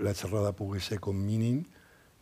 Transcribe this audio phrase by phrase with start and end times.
[0.00, 1.64] la xerrada pugui ser com mínim,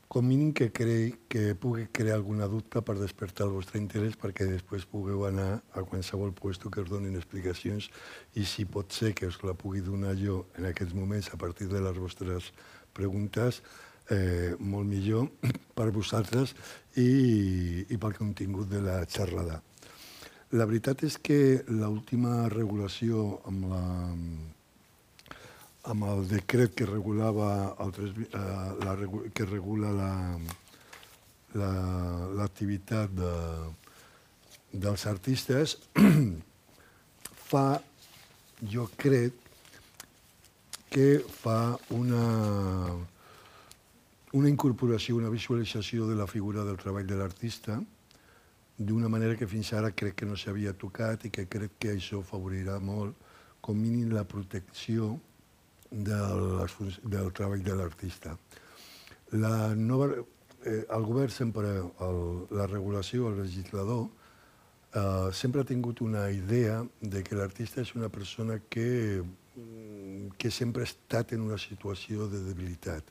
[0.08, 4.46] com mínim que, creï, que pugui crear alguna dubte per despertar el vostre interès perquè
[4.48, 7.90] després pugueu anar a qualsevol puesto que us donin explicacions
[8.36, 11.68] i si pot ser que us la pugui donar jo en aquests moments a partir
[11.68, 12.52] de les vostres
[12.92, 13.62] preguntes,
[14.08, 15.28] eh, molt millor
[15.76, 16.56] per vosaltres
[16.96, 19.60] i, i pel contingut de la xerrada.
[20.52, 23.84] La veritat és que l'última regulació amb la,
[25.82, 27.90] amb el decret que regulava el,
[28.22, 28.38] eh,
[28.86, 28.96] la,
[29.34, 29.90] que regula
[31.54, 33.32] l'activitat la, la,
[34.72, 35.76] de, dels artistes
[37.50, 37.82] fa,
[38.62, 39.32] jo crec,
[40.92, 42.22] que fa una,
[44.36, 47.78] una incorporació, una visualització de la figura del treball de l'artista
[48.76, 52.20] d'una manera que fins ara crec que no s'havia tocat i que crec que això
[52.28, 53.16] favorirà molt,
[53.64, 55.14] com mínim la protecció
[55.92, 56.66] del,
[57.04, 58.36] del treball de l'artista.
[59.32, 60.08] La nova,
[60.64, 61.68] eh, el govern sempre,
[62.00, 64.08] el, la regulació, el legislador,
[64.94, 69.22] eh, sempre ha tingut una idea de que l'artista és una persona que,
[69.56, 73.04] mm, que sempre ha estat en una situació de debilitat.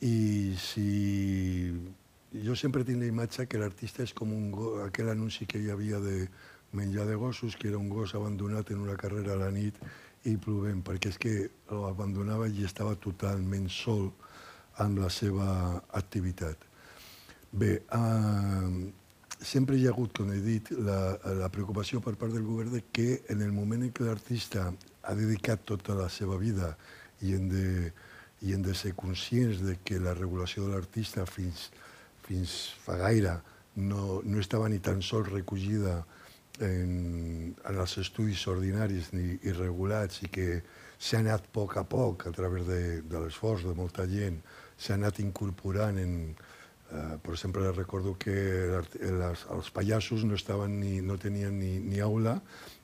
[0.00, 1.94] I si...
[2.28, 5.70] Jo sempre tinc la imatge que l'artista és com un go, aquell anunci que hi
[5.72, 6.28] havia de
[6.72, 9.78] menjar de gossos, que era un gos abandonat en una carrera a la nit
[10.30, 11.34] i plovent, perquè és que
[11.70, 14.08] l'abandonava i estava totalment sol
[14.84, 15.48] amb la seva
[15.98, 16.64] activitat.
[17.50, 18.92] Bé, eh,
[19.40, 22.82] sempre hi ha hagut, com he dit, la, la preocupació per part del govern de
[22.92, 24.68] que en el moment en què l'artista
[25.02, 26.74] ha dedicat tota la seva vida
[27.22, 27.92] i hem de,
[28.42, 31.70] i hem de ser conscients de que la regulació de l'artista fins,
[32.26, 33.38] fins fa gaire
[33.78, 36.02] no, no estava ni tan sols recollida
[36.60, 40.48] en, en els estudis ordinaris ni irregulats i que
[40.98, 44.40] s'ha anat a poc a poc a través de, de l'esforç de molta gent,
[44.78, 46.14] s'ha anat incorporant en,
[46.90, 48.34] eh, per exemple, recordo que
[48.98, 52.38] les, els pallassos no, estaven ni, no tenien ni, ni aula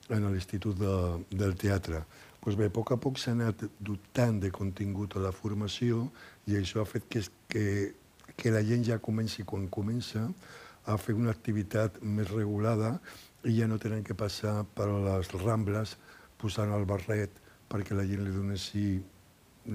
[0.09, 0.95] en l'Institut de,
[1.31, 2.05] del Teatre.
[2.39, 6.11] Pues bé, a poc a poc s'ha anat dotant de contingut a la formació
[6.45, 7.65] i això ha fet que, que,
[8.37, 10.27] que la gent ja comenci, quan comença,
[10.85, 12.99] a fer una activitat més regulada
[13.45, 15.95] i ja no tenen que passar per les Rambles
[16.41, 18.87] posant el barret perquè la gent li donessi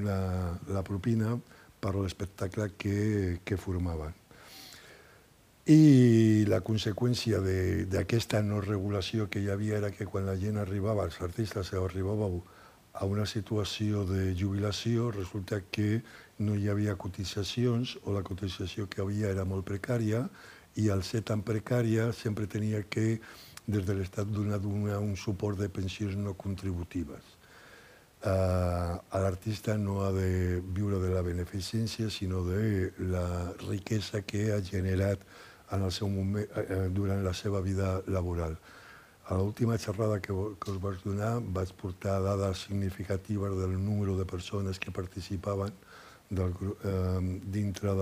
[0.05, 1.37] la, la propina
[1.81, 4.15] per l'espectacle que, que formaven.
[5.71, 7.39] I la conseqüència
[7.91, 12.41] d'aquesta no regulació que hi havia era que quan la gent arribava, els artistes arribàveu
[12.93, 16.03] a una situació de jubilació, resulta que
[16.39, 20.25] no hi havia cotitzacions o la cotització que havia era molt precària
[20.81, 23.21] i al ser tan precària sempre tenia que
[23.67, 27.37] des de l'Estat donar un suport de pensions no contributives.
[28.21, 34.61] Uh, l'artista no ha de viure de la beneficència, sinó de la riquesa que ha
[34.61, 35.23] generat
[35.73, 38.59] en el seu moment, uh, durant la seva vida laboral.
[39.31, 44.27] A l'última xerrada que, que us vaig donar vaig portar dades significatives del número de
[44.27, 45.73] persones que participaven
[46.29, 47.25] del, uh,
[47.57, 47.95] dintre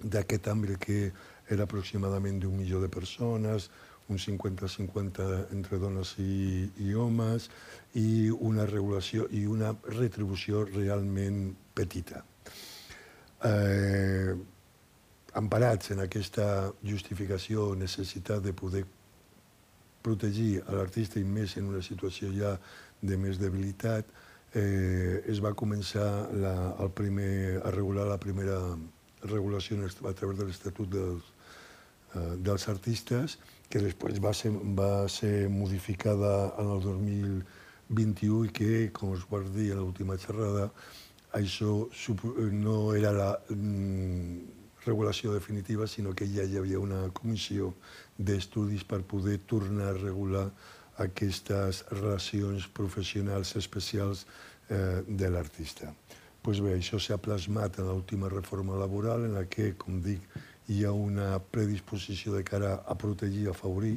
[0.00, 1.12] d'aquest àmbit que
[1.50, 3.68] era aproximadament d'un milió de persones,
[4.08, 7.48] un 50-50 entre dones i, i homes,
[8.00, 12.24] i una regulació i una retribució realment petita.
[13.44, 14.34] Eh,
[15.38, 18.84] emparats en aquesta justificació necessitat de poder
[20.02, 22.56] protegir a l'artista i més en una situació ja
[23.02, 24.08] de més debilitat,
[24.54, 28.58] eh, es va començar la, el primer, a regular la primera
[29.28, 31.30] regulació a través de l'Estatut dels,
[32.14, 38.70] eh, dels Artistes, que després va ser, va ser modificada en el 2021 i que,
[38.96, 40.70] com us vaig dir a l'última xerrada,
[41.36, 41.88] això
[42.56, 47.74] no era la mm, regulació definitiva, sinó que ja hi havia una comissió
[48.16, 50.46] d'estudis per poder tornar a regular
[50.98, 54.26] aquestes relacions professionals especials
[54.70, 55.92] eh, de l'artista.
[56.42, 60.24] Pues bé, això s'ha plasmat en l'última reforma laboral, en la que, com dic,
[60.68, 63.96] hi ha una predisposició de cara a protegir, a afavorir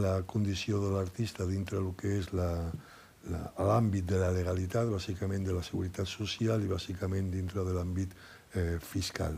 [0.00, 5.64] la condició de l'artista dintre del que és l'àmbit de la legalitat, bàsicament de la
[5.66, 8.14] seguretat social i bàsicament dintre de l'àmbit
[8.54, 9.36] eh, fiscal.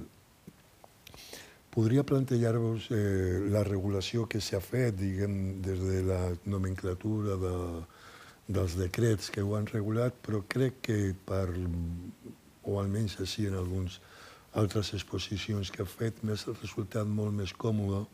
[1.72, 7.54] Podria plantejar-vos eh, la regulació que s'ha fet, diguem, des de la nomenclatura de,
[8.46, 11.48] dels decrets que ho han regulat, però crec que per,
[12.62, 14.02] o almenys així en alguns
[14.52, 18.04] altres exposicions que ha fet, m'ha resultat molt més còmode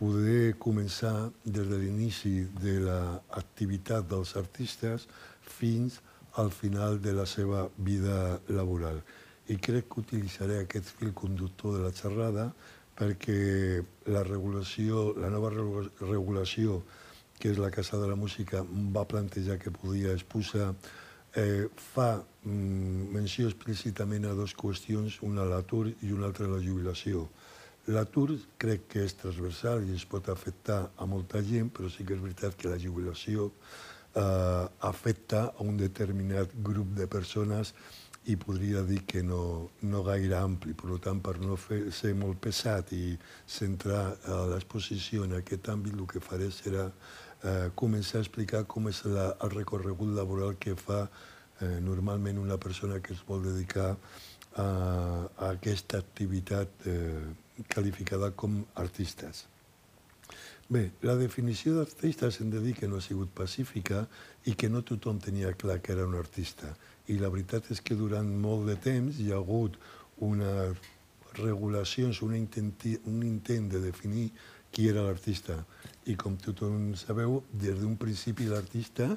[0.00, 5.06] poder començar des de l'inici de l'activitat dels artistes
[5.42, 6.00] fins
[6.40, 9.02] al final de la seva vida laboral.
[9.48, 12.50] I crec que utilitzaré aquest fil conductor de la xerrada
[12.96, 13.80] perquè
[14.12, 16.82] la regulació, la nova regulació,
[17.40, 18.60] que és la Casa de la Música,
[18.94, 20.74] va plantejar que podia exposar,
[21.34, 27.28] eh, fa menció explícitament a dues qüestions, una l'atur i una altra la jubilació.
[27.88, 32.14] L'atur crec que és transversal i es pot afectar a molta gent, però sí que
[32.14, 33.50] és veritat que la jubilació
[34.14, 37.74] eh, afecta a un determinat grup de persones
[38.28, 40.74] i podria dir que no, no gaire ampli.
[40.76, 43.16] Per tant, per no fer, ser molt pesat i
[43.48, 46.90] centrar eh, l'exposició en aquest àmbit, el que faré serà
[47.42, 51.06] eh, començar a explicar com és la, el recorregut laboral que fa
[51.60, 53.92] eh, normalment una persona que es vol dedicar
[54.56, 57.22] a, a aquesta activitat eh,
[57.72, 59.46] qualificada com artistes.
[60.70, 64.04] Bé, la definició d'artistes hem de dir que no ha sigut pacífica
[64.46, 66.70] i que no tothom tenia clar que era un artista.
[67.10, 69.80] I la veritat és que durant molt de temps hi ha hagut
[70.22, 70.70] una
[71.34, 72.72] regulacions, un intent,
[73.06, 74.30] un intent de definir
[74.70, 75.58] qui era l'artista.
[76.06, 79.10] I com tothom sabeu, des d'un principi l'artista,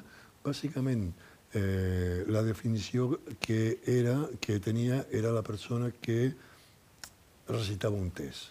[0.44, 1.12] bàsicament,
[1.54, 6.34] eh, la definició que, era, que tenia era la persona que
[7.48, 8.50] recitava un test.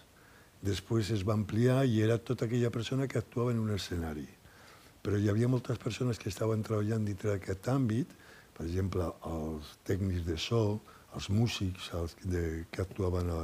[0.64, 4.26] Després es va ampliar i era tota aquella persona que actuava en un escenari.
[5.04, 8.14] Però hi havia moltes persones que estaven treballant dintre d'aquest àmbit,
[8.54, 10.80] per exemple, els tècnics de so,
[11.14, 13.42] els músics els de, que actuaven a,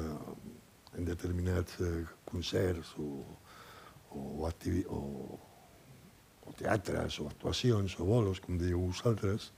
[0.96, 3.10] en determinats eh, concerts o,
[4.16, 5.38] o, activi, o,
[6.58, 9.50] teatres o actuacions o bolos, com dieu vosaltres,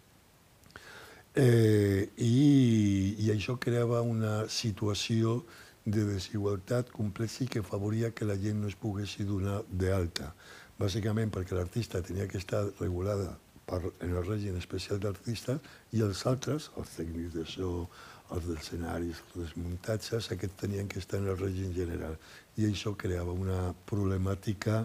[1.35, 5.43] eh, i, i això creava una situació
[5.85, 10.33] de desigualtat complexa i que favoria que la gent no es pogués donar d'alta.
[10.79, 13.33] Bàsicament perquè l'artista tenia que estar regulada
[13.67, 15.59] per, en el règim especial d'artista
[15.93, 17.89] i els altres, els tècnics de so,
[18.33, 22.17] els dels escenaris, els desmuntatges, aquests tenien que estar en el règim general.
[22.57, 24.85] I això creava una problemàtica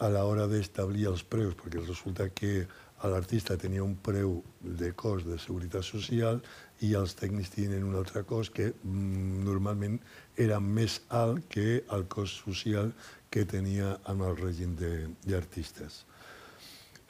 [0.00, 2.66] a l'hora d'establir els preus, perquè resulta que
[3.08, 6.40] l'artista tenia un preu de cost de seguretat social
[6.84, 9.98] i els tècnics tenen un altre cost que mm, normalment
[10.36, 12.92] era més alt que el cost social
[13.30, 16.04] que tenia amb el règim d'artistes.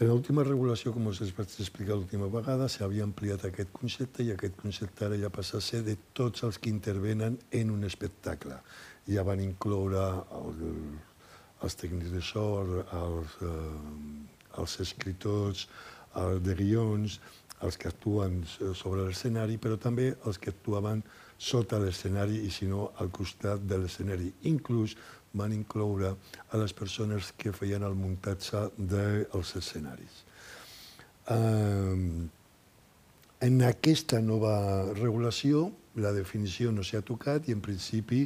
[0.01, 4.57] En l'última regulació, com us vaig explicar l'última vegada, s'havia ampliat aquest concepte i aquest
[4.57, 8.57] concepte ara ja passa a ser de tots els que intervenen en un espectacle.
[9.11, 10.07] Ja van incloure
[10.39, 10.65] el,
[11.65, 15.67] els tècnics de so, els, eh, els escriptors
[16.19, 17.21] els de guions,
[17.63, 21.03] els que actuen sobre l'escenari, però també els que actuaven
[21.39, 24.33] sota l'escenari i, si no, al costat de l'escenari.
[24.49, 24.97] Inclús
[25.37, 26.15] van incloure
[26.51, 30.25] a les persones que feien el muntatge dels escenaris.
[31.31, 32.29] Um,
[33.41, 35.71] en aquesta nova regulació,
[36.01, 38.25] la definició no s'ha tocat i, en principi,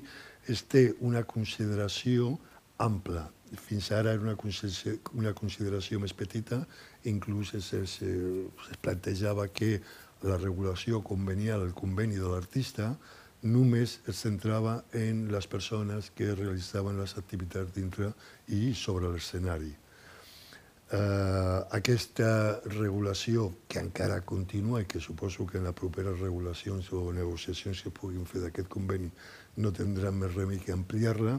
[0.49, 2.35] es té una consideració
[2.79, 3.29] ampla.
[3.55, 6.65] Fins ara era una consideració, una consideració més petita,
[7.05, 9.79] inclús es, es, es plantejava que
[10.25, 12.95] la regulació convenial, el conveni de l'artista,
[13.45, 18.11] només es centrava en les persones que realitzaven les activitats dintre
[18.49, 19.75] i sobre l'escenari.
[20.95, 27.09] Uh, aquesta regulació, que encara continua i que suposo que en les properes regulacions o
[27.13, 29.09] negociacions que puguin fer d'aquest conveni
[29.65, 31.39] no tindran més remei que ampliar-la,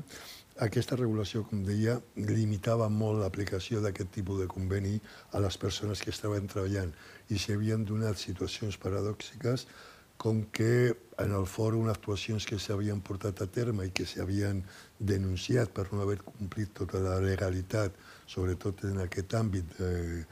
[0.64, 4.94] aquesta regulació, com deia, limitava molt l'aplicació d'aquest tipus de conveni
[5.36, 6.94] a les persones que estaven treballant.
[7.28, 9.68] I s'hi havien donat situacions paradòxiques
[10.18, 14.64] com que en el fòrum actuacions que s'havien portat a terme i que s'havien
[15.00, 17.92] denunciat per no haver complit tota la legalitat,
[18.26, 20.24] sobretot en aquest àmbit de,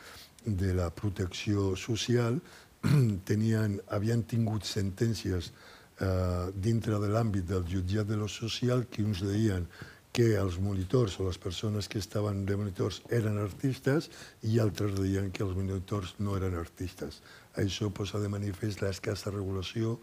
[0.45, 2.39] de la protecció social,
[3.29, 5.51] tenien, havien tingut sentències
[5.99, 9.67] eh, dintre de l'àmbit del jutjat de lo social que uns deien
[10.13, 14.11] que els monitors o les persones que estaven de monitors eren artistes
[14.45, 17.23] i altres deien que els monitors no eren artistes.
[17.57, 19.97] Això posa de manifest l'escassa regulació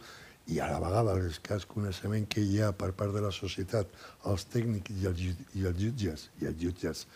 [0.50, 3.86] i a la vegada l'escàs coneixement que hi ha per part de la societat,
[4.26, 5.22] els tècnics i els,
[5.54, 7.06] i els jutges, i els jutges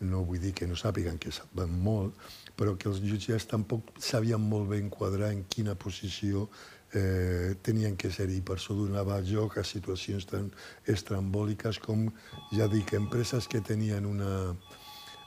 [0.00, 2.16] no vull dir que no sàpiguen que saben molt,
[2.56, 6.48] però que els jutges tampoc sabien molt bé enquadrar en quina posició
[6.94, 10.50] eh, tenien que ser i per això donava joc a situacions tan
[10.86, 12.08] estrambòliques com,
[12.52, 14.54] ja dic, empreses que tenien una,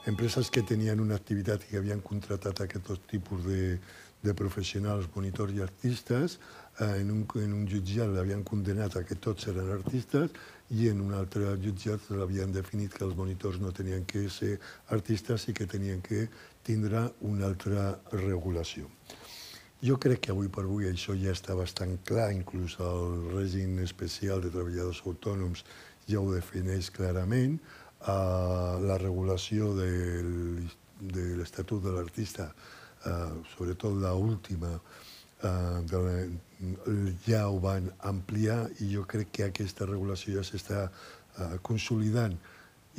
[0.08, 3.78] empreses que tenien una activitat i que havien contratat aquest tipus de,
[4.24, 6.40] de professionals, monitors i artistes,
[6.80, 10.32] eh, en, un, en un jutjat l'havien condenat a que tots eren artistes
[10.72, 14.58] i en un altre jutjat l'havien definit que els monitors no tenien que ser
[14.96, 16.28] artistes i que tenien que
[16.64, 18.90] tindre una altra regulació.
[19.84, 24.40] Jo crec que avui per avui això ja està bastant clar, inclús el règim especial
[24.40, 25.66] de treballadors autònoms
[26.08, 27.58] ja ho defineix clarament.
[28.04, 30.64] Uh, la regulació del,
[31.00, 35.84] de l'Estatut de l'Artista, uh, sobretot l'última, uh,
[37.28, 42.40] ja ho van ampliar i jo crec que aquesta regulació ja s'està uh, consolidant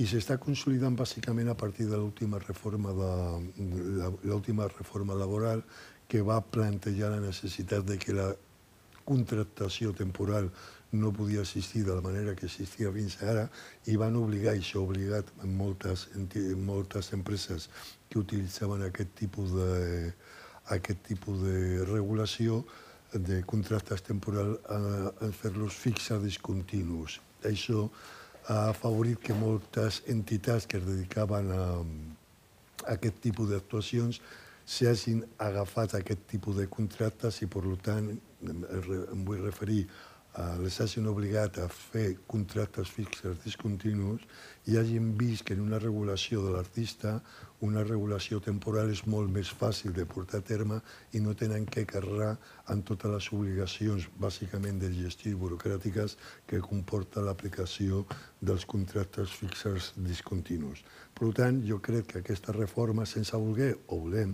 [0.02, 3.10] i s'està consolidant bàsicament a partir de l'última reforma, de,
[4.26, 5.62] l'última reforma laboral
[6.08, 8.30] que va plantejar la necessitat de que la
[9.04, 10.50] contractació temporal
[10.94, 13.48] no podia assistir de la manera que assistia fins ara
[13.90, 16.06] i van obligar, i això obligat moltes,
[16.56, 17.68] moltes empreses
[18.08, 20.12] que utilitzaven aquest tipus de,
[20.76, 22.62] aquest tipus de regulació
[23.12, 24.78] de contractes temporals a,
[25.26, 27.20] a fer-los fixes discontinus.
[27.46, 27.88] Això
[28.48, 31.66] ha afavorit que moltes entitats que es dedicaven a,
[32.86, 34.20] a aquest tipus d'actuacions
[34.64, 38.10] s'hagin agafat a aquest tipus de contractes i, per tant,
[38.44, 39.84] em vull referir
[40.58, 44.24] les hagin obligat a fer contractes fixes discontinus
[44.66, 47.20] i hagin vist que en una regulació de l'artista
[47.62, 50.80] una regulació temporal és molt més fàcil de portar a terme
[51.14, 52.32] i no tenen que carregar
[52.66, 56.18] amb totes les obligacions, bàsicament de gestió burocràtiques,
[56.50, 58.02] que comporta l'aplicació
[58.42, 60.82] dels contractes fixes discontinus.
[61.14, 64.32] Per tant, jo crec que aquesta reforma, sense voler o volem,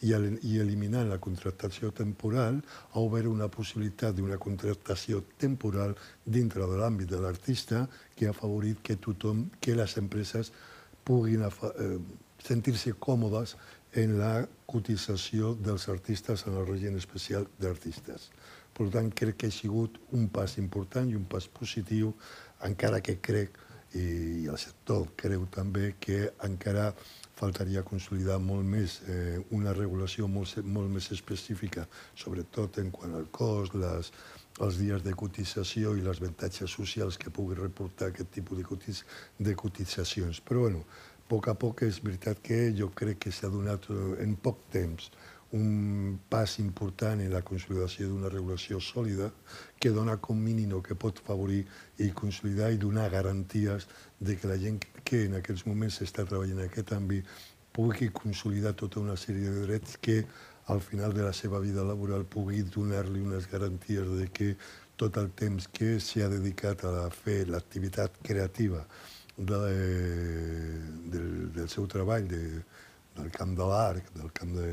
[0.00, 0.14] i,
[0.48, 2.62] i eliminant la contractació temporal,
[2.92, 5.92] ha obert una possibilitat d'una contractació temporal
[6.24, 7.84] dintre de l'àmbit de l'artista
[8.16, 10.54] que ha favorit que tothom, que les empreses
[11.04, 11.98] puguin eh,
[12.42, 13.56] sentir-se còmodes
[14.00, 14.32] en la
[14.66, 18.30] cotització dels artistes en el règim especial d'artistes.
[18.72, 22.14] Per tant, crec que ha sigut un pas important i un pas positiu,
[22.64, 23.58] encara que crec,
[23.98, 26.92] i el sector creu també, que encara
[27.36, 33.26] faltaria consolidar molt més eh, una regulació molt, molt més específica, sobretot en quant al
[33.34, 34.12] cost, les,
[34.60, 39.02] els dies de cotització i les avantatges socials que pugui reportar aquest tipus de, cotiz,
[39.38, 40.40] de cotitzacions.
[40.46, 44.00] Però, bueno, a poc a poc és veritat que jo crec que s'ha donat eh,
[44.24, 45.10] en poc temps
[45.52, 49.28] un pas important en la consolidació d'una regulació sòlida
[49.80, 51.66] que dona com mínim que pot favorir
[51.98, 53.86] i consolidar i donar garanties
[54.18, 57.28] de que la gent que en aquests moments està treballant en aquest àmbit
[57.72, 60.24] pugui consolidar tota una sèrie de drets que
[60.72, 64.54] al final de la seva vida laboral pugui donar-li unes garanties de que
[64.96, 68.86] tot el temps que s'ha dedicat a fer l'activitat creativa
[69.36, 69.60] de,
[71.12, 72.62] del, del seu treball, de,
[73.16, 74.68] del camp de l'art, del camp de,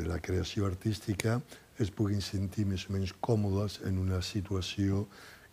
[0.00, 1.40] de la creació artística,
[1.80, 5.06] es puguin sentir més o menys còmodes en una situació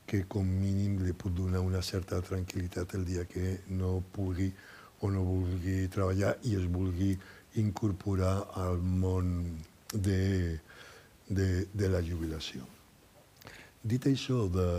[0.08, 4.48] que com mínim li pot donar una certa tranquil·litat el dia que no pugui
[5.04, 7.12] o no vulgui treballar i es vulgui
[7.60, 9.30] incorporar al món
[9.94, 10.58] de,
[11.28, 12.64] de, de la jubilació.
[13.84, 14.70] Dit això de,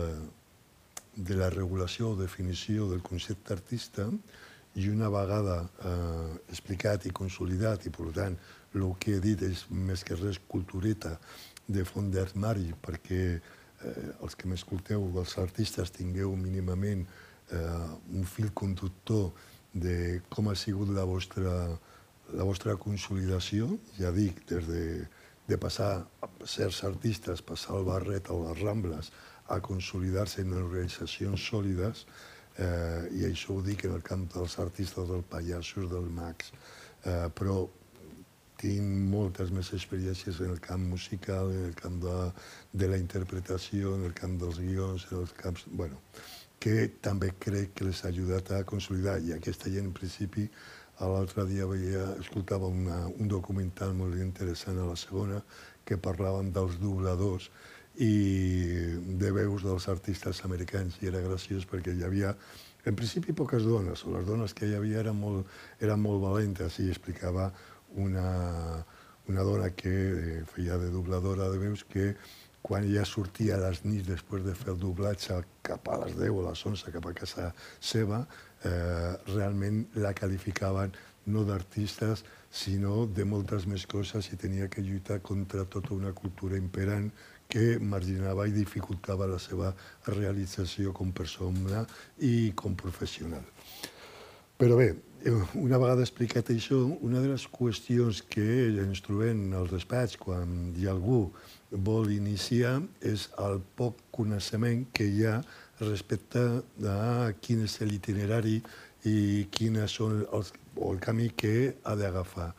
[1.15, 4.07] de la regulació o definició del concepte artista
[4.79, 8.37] i una vegada eh, explicat i consolidat, i per tant
[8.75, 11.17] el que he dit és més que res cultureta
[11.67, 17.05] de font d'armari perquè eh, els que m'escolteu, els artistes, tingueu mínimament
[17.51, 19.31] eh, un fil conductor
[19.73, 21.53] de com ha sigut la vostra,
[22.33, 24.83] la vostra consolidació, ja dic, des de,
[25.49, 26.05] de passar
[26.45, 29.11] certs artistes, passar el barret o les Rambles,
[29.49, 32.05] a consolidar-se en organitzacions sòlides,
[32.57, 36.51] eh, i això ho dic en el camp dels artistes, dels pallassos, dels mags,
[37.05, 37.63] eh, però
[38.59, 42.17] tinc moltes més experiències en el camp musical, en el camp de,
[42.81, 45.65] de la interpretació, en el camp dels guions, en els camps...
[45.71, 46.01] Bueno,
[46.59, 49.17] que també crec que les ha ajudat a consolidar.
[49.23, 50.49] I aquesta gent, en principi,
[50.99, 55.39] l'altre dia veia, escoltava una, un documental molt interessant a la segona
[55.87, 57.47] que parlaven dels dobladors
[58.03, 58.11] i
[59.19, 62.35] de veus dels artistes americans i era graciós perquè hi havia
[62.87, 65.47] en principi poques dones, o les dones que hi havia eren molt,
[65.83, 67.49] eren molt valentes i explicava
[67.95, 68.85] una,
[69.27, 72.15] una dona que eh, feia de dobladora de veus que
[72.61, 76.35] quan ella sortia a les nits després de fer el doblatge cap a les 10
[76.35, 78.25] o les 11 cap a casa seva,
[78.67, 80.91] eh, realment la qualificaven
[81.29, 86.57] no d'artistes, sinó de moltes més coses i tenia que lluitar contra tota una cultura
[86.57, 87.11] imperant
[87.49, 89.71] que marginava i dificultava la seva
[90.07, 91.85] realització com persona
[92.25, 93.45] i com professional.
[94.59, 94.89] Però bé,
[95.55, 98.43] una vegada explicat això, una de les qüestions que
[98.83, 101.19] ens trobem al despatx quan hi ha algú
[101.85, 102.73] vol iniciar
[103.07, 105.37] és el poc coneixement que hi ha
[105.79, 106.43] respecte
[106.91, 108.57] a quin és l'itinerari
[109.07, 111.53] i quines són els, el camí que
[111.87, 112.49] ha d'agafar.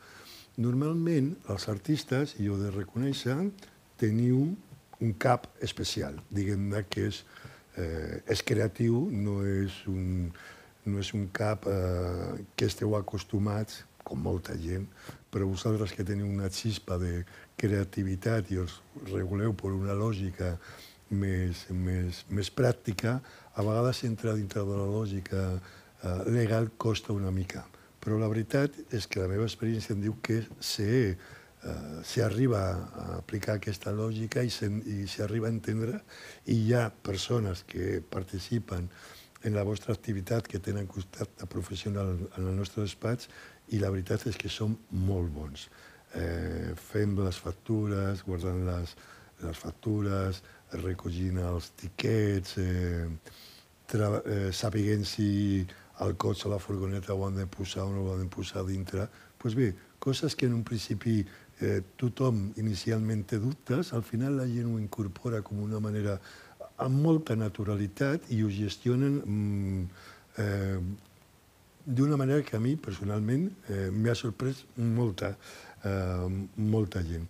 [0.57, 3.35] Normalment, els artistes, i ho de reconèixer,
[4.01, 4.41] teniu
[5.05, 7.21] un cap especial, diguem-ne que és,
[7.77, 10.33] eh, és creatiu, no és un,
[10.85, 14.87] no és un cap eh, que esteu acostumats, com molta gent,
[15.31, 17.21] però vosaltres que teniu una xispa de
[17.59, 18.79] creativitat i us
[19.11, 20.55] reguleu per una lògica
[21.11, 23.19] més, més, més pràctica,
[23.53, 27.65] a vegades entrar dintre de la lògica eh, legal costa una mica.
[28.01, 33.07] Però la veritat és que la meva experiència em diu que se, eh, s'arriba a
[33.19, 36.01] aplicar aquesta lògica i s'arriba a entendre
[36.47, 38.89] i hi ha persones que participen
[39.43, 43.29] en la vostra activitat, que tenen costat professional en el nostre despatx,
[43.71, 45.67] i la veritat és que som molt bons.
[46.15, 48.95] Eh, fem les factures, guardant les,
[49.41, 50.41] les factures,
[50.73, 53.07] recollint els tiquets, eh,
[53.93, 55.65] eh, sapiguent si
[56.01, 58.65] el cotxe o la furgoneta ho han de posar o no ho han de posar
[58.65, 59.07] dintre.
[59.07, 61.23] Doncs pues bé, coses que en un principi
[61.61, 66.19] eh, tothom inicialment té dubtes, al final la gent ho incorpora com una manera
[66.81, 69.83] amb molta naturalitat i ho gestionen mm,
[70.41, 70.79] eh,
[71.85, 75.35] d'una manera que a mi, personalment, eh, m'ha sorprès molta,
[75.83, 77.27] eh, molta gent.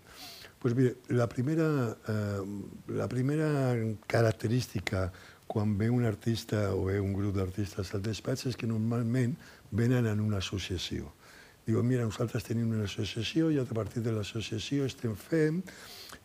[0.62, 2.42] Pues bé, la primera, eh,
[2.88, 3.76] la primera
[4.08, 5.12] característica
[5.48, 9.34] quan ve un artista o ve un grup d'artistes al despatx és que normalment
[9.72, 11.12] venen en una associació.
[11.66, 15.62] Diuen, mira, nosaltres tenim una associació i a partir de l'associació estem fent...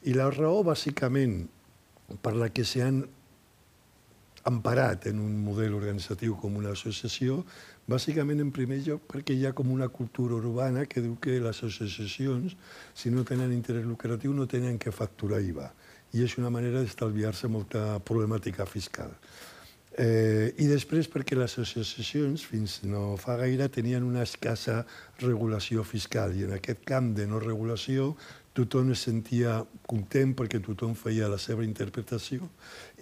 [0.07, 1.47] I la raó, bàsicament,
[2.23, 3.03] per la que s'han
[4.47, 7.41] emparat en un model organitzatiu com una associació,
[7.91, 11.63] bàsicament, en primer lloc, perquè hi ha com una cultura urbana que diu que les
[11.67, 12.57] associacions,
[12.95, 15.69] si no tenen interès lucratiu, no tenen que facturar IVA.
[16.15, 19.13] I és una manera d'estalviar-se molta problemàtica fiscal.
[19.97, 24.83] Eh, I després perquè les associacions, fins no fa gaire, tenien una escassa
[25.23, 28.11] regulació fiscal i en aquest camp de no regulació
[28.57, 32.49] tothom es sentia content perquè tothom feia la seva interpretació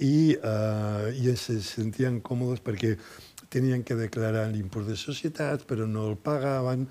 [0.02, 2.96] i, eh, i es sentien còmodes perquè
[3.54, 6.88] tenien que declarar l'impost de societats, però no el pagaven,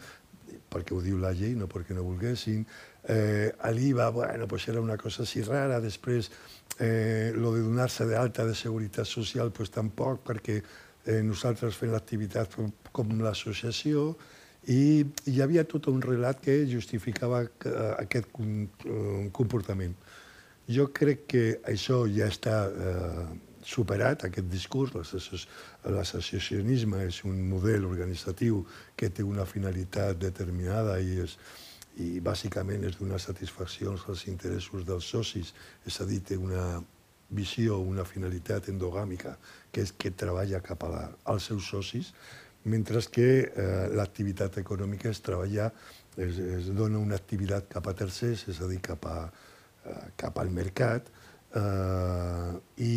[0.72, 2.64] perquè ho diu la llei, no perquè no volguessin.
[3.04, 5.82] Eh, L'IVA, bueno, pues era una cosa així rara.
[5.84, 6.32] Després,
[6.80, 10.62] eh, lo de donar-se d'alta de seguretat social, pues tampoc, perquè
[11.06, 12.56] eh, nosaltres fem l'activitat
[12.96, 14.14] com, l'associació,
[14.72, 17.44] i hi havia tot un relat que justificava
[18.00, 18.30] aquest
[19.36, 19.96] comportament.
[20.72, 23.26] Jo crec que això ja està eh,
[23.64, 24.94] superat, aquest discurs.
[25.84, 28.64] L'associacionisme és un model organitzatiu
[28.96, 31.38] que té una finalitat determinada i, és,
[32.00, 35.54] i bàsicament és donar satisfaccions als interessos dels socis,
[35.86, 36.82] és a dir, té una
[37.34, 39.36] visió, una finalitat endogàmica,
[39.74, 42.14] que és que treballa cap a als seus socis,
[42.66, 45.72] mentre que eh, l'activitat econòmica és treballar,
[46.16, 49.28] es, es dona una activitat cap a tercers, és a dir, cap, a,
[49.86, 51.10] eh, cap al mercat,
[51.56, 52.52] eh,
[52.86, 52.96] i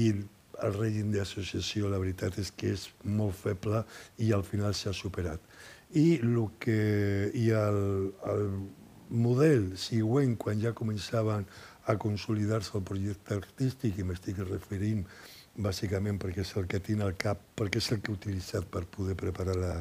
[0.64, 3.82] el règim d'associació, la veritat és que és molt feble
[4.24, 5.42] i al final s'ha superat.
[5.94, 6.80] I, el que,
[7.36, 7.80] i el,
[8.30, 8.46] el
[9.10, 11.46] model següent, quan ja començaven
[11.86, 15.04] a consolidar-se el projecte artístic, i m'estic referint
[15.56, 18.84] bàsicament perquè és el que tinc al cap, perquè és el que he utilitzat per
[18.92, 19.74] poder preparar la,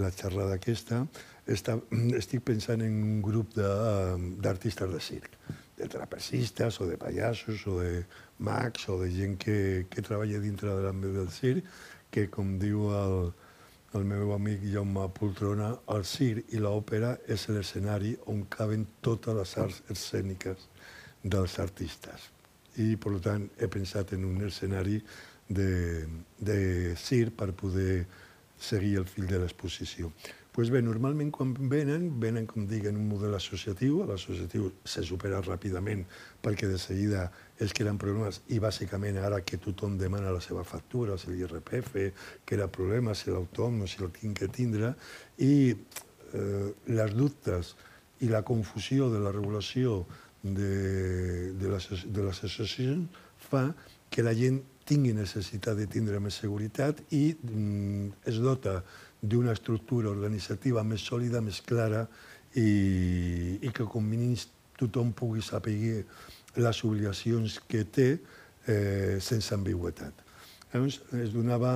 [0.00, 1.04] la xerrada aquesta,
[1.46, 1.76] està,
[2.20, 5.38] estic pensant en un grup d'artistes de, de circ,
[5.78, 8.04] de trapezistes o de pallassos o de
[8.38, 11.72] mags o de gent que, que treballa dintre de l'àmbit del circ,
[12.14, 13.32] que com diu el,
[13.98, 19.56] el meu amic Jaume Poltrona, el circ i l'òpera és l'escenari on caben totes les
[19.64, 20.70] arts escèniques
[21.24, 22.33] dels artistes
[22.82, 25.00] i per tant he pensat en un escenari
[25.48, 26.06] de,
[26.38, 26.58] de
[26.96, 28.04] circ per poder
[28.58, 30.10] seguir el fil de l'exposició.
[30.54, 34.04] Pues bé, normalment quan venen, venen, com dic, en un model associatiu.
[34.06, 36.04] L'associatiu se supera ràpidament
[36.44, 37.24] perquè de seguida
[37.58, 41.96] es creen problemes i bàsicament ara que tothom demana la seva factura, si l'IRPF,
[42.46, 44.92] que era problema, si l'autònom, si el tinc que tindre,
[45.42, 47.74] i eh, les dubtes
[48.22, 50.04] i la confusió de la regulació
[50.44, 53.08] de, de, associacions
[53.48, 53.70] fa
[54.12, 58.82] que la gent tingui necessitat de tindre més seguretat i mm, es dota
[59.24, 62.04] d'una estructura organitzativa més sòlida, més clara
[62.54, 64.36] i, i que com mínim
[64.76, 66.04] tothom pugui saber
[66.60, 68.08] les obligacions que té
[68.68, 70.20] eh, sense ambigüetat.
[70.74, 71.72] Llavors, es donava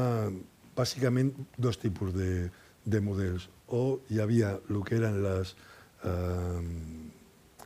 [0.76, 2.50] bàsicament dos tipus de,
[2.84, 3.48] de models.
[3.74, 5.54] O hi havia el que eren les,
[6.04, 6.60] eh,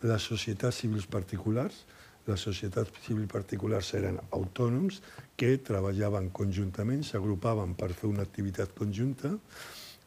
[0.02, 1.84] les societats civils particulars.
[2.26, 5.00] Les societats civils particulars eren autònoms
[5.38, 9.32] que treballaven conjuntament, s'agrupaven per fer una activitat conjunta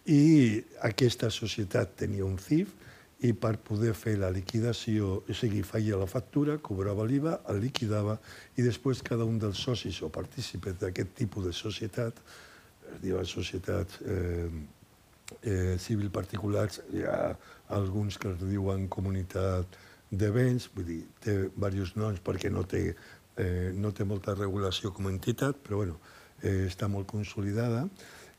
[0.05, 2.71] i aquesta societat tenia un CIF
[3.25, 8.17] i per poder fer la liquidació, o sigui, feia la factura, cobrava l'IVA, el liquidava
[8.59, 12.19] i després cada un dels socis o partícipes d'aquest tipus de societat,
[12.93, 14.49] es diuen societats eh,
[15.41, 17.33] eh, civil particulars, hi ha
[17.75, 19.79] alguns que es diuen comunitat
[20.17, 22.83] de béns, vull dir, té diversos noms perquè no té,
[23.37, 25.97] eh, no té molta regulació com a entitat, però bueno,
[26.41, 27.85] eh, està molt consolidada.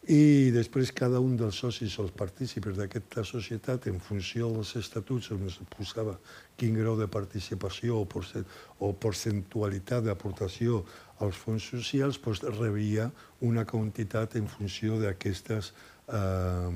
[0.06, 5.32] I després cada un dels socis o els partícipes d'aquesta societat, en funció dels estatuts
[5.34, 6.14] on es posava
[6.56, 10.84] quin grau de participació o, o percentualitat d'aportació
[11.18, 13.10] als fons socials, doncs rebia
[13.42, 15.72] una quantitat en funció d'aquestes
[16.06, 16.70] eh,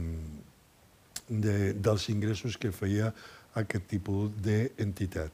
[1.30, 3.12] de, dels ingressos que feia
[3.58, 5.32] aquest tipus d'entitat.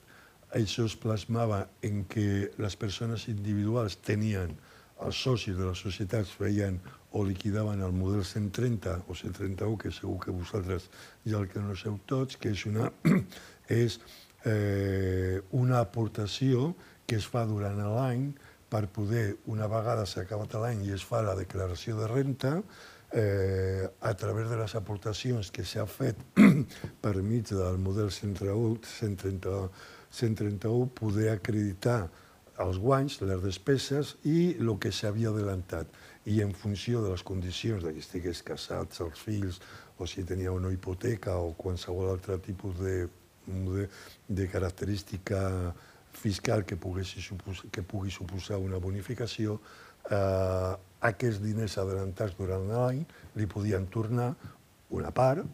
[0.57, 4.55] Això es plasmava en que les persones individuals tenien
[5.05, 6.79] els socis de les societats feien
[7.12, 10.88] o liquidaven el model 130 o 131, que segur que vosaltres
[11.26, 12.90] ja el que no sé tots, que és una,
[13.68, 13.98] és,
[14.44, 16.74] eh, una aportació
[17.07, 18.31] que es fa durant l'any
[18.68, 22.57] per poder, una vegada s'ha acabat l'any i es fa la declaració de renta,
[23.12, 26.19] eh, a través de les aportacions que s'ha fet
[27.05, 29.57] per mig del model 131, 130,
[30.11, 32.07] 131 poder acreditar
[32.62, 35.90] els guanys, les despeses i el que s'havia adelantat.
[36.27, 39.61] I en funció de les condicions de que estigués casats, els fills,
[39.99, 42.97] o si tenia una hipoteca o qualsevol altre tipus de,
[43.47, 43.87] de,
[44.29, 45.75] de característica
[46.16, 47.12] fiscal que, pogués,
[47.71, 49.61] que pugui suposar una bonificació,
[50.11, 50.73] eh,
[51.04, 53.02] aquests diners adelantats durant l'any
[53.37, 54.32] li podien tornar
[54.96, 55.44] una part,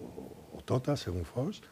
[0.00, 0.08] o,
[0.56, 1.62] o tota, segons fos,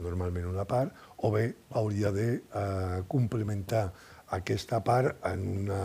[0.00, 0.92] normalment una part,
[1.24, 1.46] o bé
[1.80, 3.88] hauria de eh, complementar
[4.36, 5.80] aquesta part en, una,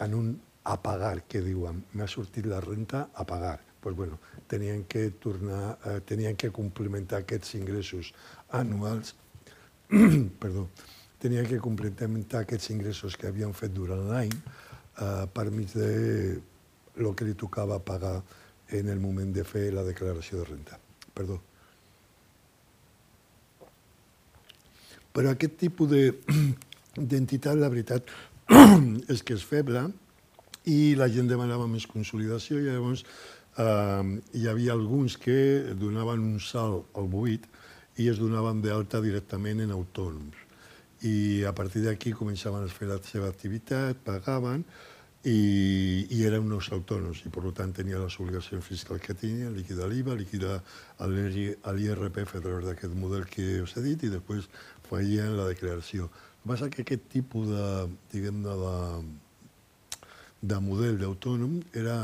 [0.00, 3.58] en un a pagar, que diuen, m'ha sortit la renta a pagar.
[3.84, 8.14] Pues bueno, tenien que tornar, eh, tenien que complementar aquests ingressos
[8.48, 9.14] anuals,
[10.40, 10.70] perdó,
[11.20, 14.32] tenien que complementar aquests ingressos que havien fet durant l'any
[15.00, 16.40] eh, per mig de
[16.96, 18.22] lo que li tocava pagar
[18.68, 20.78] en el moment de fer la declaració de renta.
[21.14, 21.40] Perdó.
[25.14, 26.04] Però aquest tipus de
[27.10, 28.10] d'entitat, la veritat
[29.12, 29.86] és que és feble
[30.70, 34.02] i la gent demanava més consolidació i llavors eh,
[34.38, 35.36] hi havia alguns que
[35.78, 37.46] donaven un salt al buit
[38.00, 40.43] i es donaven d'alta directament en autònoms.
[41.04, 44.64] I a partir d'aquí començaven a fer la seva activitat, pagaven,
[45.24, 49.88] i, i eren uns autònoms i per tant tenia les obligacions fiscals que tenia, liquidar
[49.88, 50.58] l'IVA, liquidar
[51.08, 54.48] l'IRPF a través d'aquest model que us he dit i després
[54.90, 56.10] feien la declaració.
[56.44, 57.68] Passa que aquest tipus de,
[58.12, 58.56] diguem de,
[60.44, 61.96] de model d'autònom era,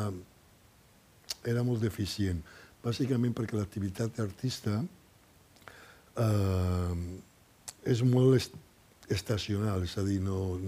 [1.45, 2.41] era molt deficient,
[2.81, 4.79] bàsicament perquè l'activitat d'artista
[6.17, 6.97] eh,
[7.85, 8.33] és molt
[9.11, 10.59] estacional, és a dir, no,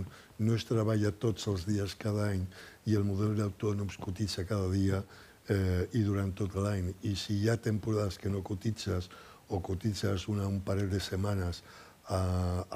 [0.42, 2.44] no es treballa tots els dies cada any
[2.90, 5.02] i el model d'autònoms cotitza cada dia
[5.48, 6.90] eh, i durant tot l'any.
[7.07, 9.09] I si hi ha temporades que no cotitzes
[9.48, 12.16] o cotitzes una, un parell de setmanes eh,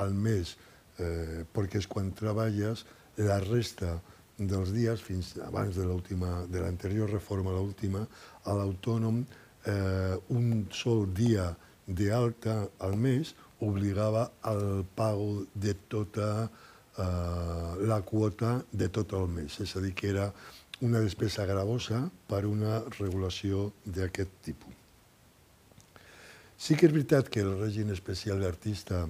[0.02, 0.56] al mes
[0.98, 2.86] eh, perquè és quan treballes
[3.18, 3.96] la resta
[4.36, 8.04] dels dies, fins abans de l'última, de l'anterior reforma, l'última,
[8.44, 11.48] a l'autònom eh, un sol dia
[11.86, 19.60] d'alta al mes obligava al pago de tota eh, la quota de tot el mes.
[19.60, 20.30] És a dir, que era
[20.80, 24.74] una despesa gravosa per una regulació d'aquest tipus.
[26.56, 29.02] Sí que és veritat que el règim especial d'artista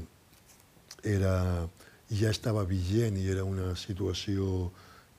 [1.07, 1.67] era,
[2.11, 4.71] ja estava vigent i era una situació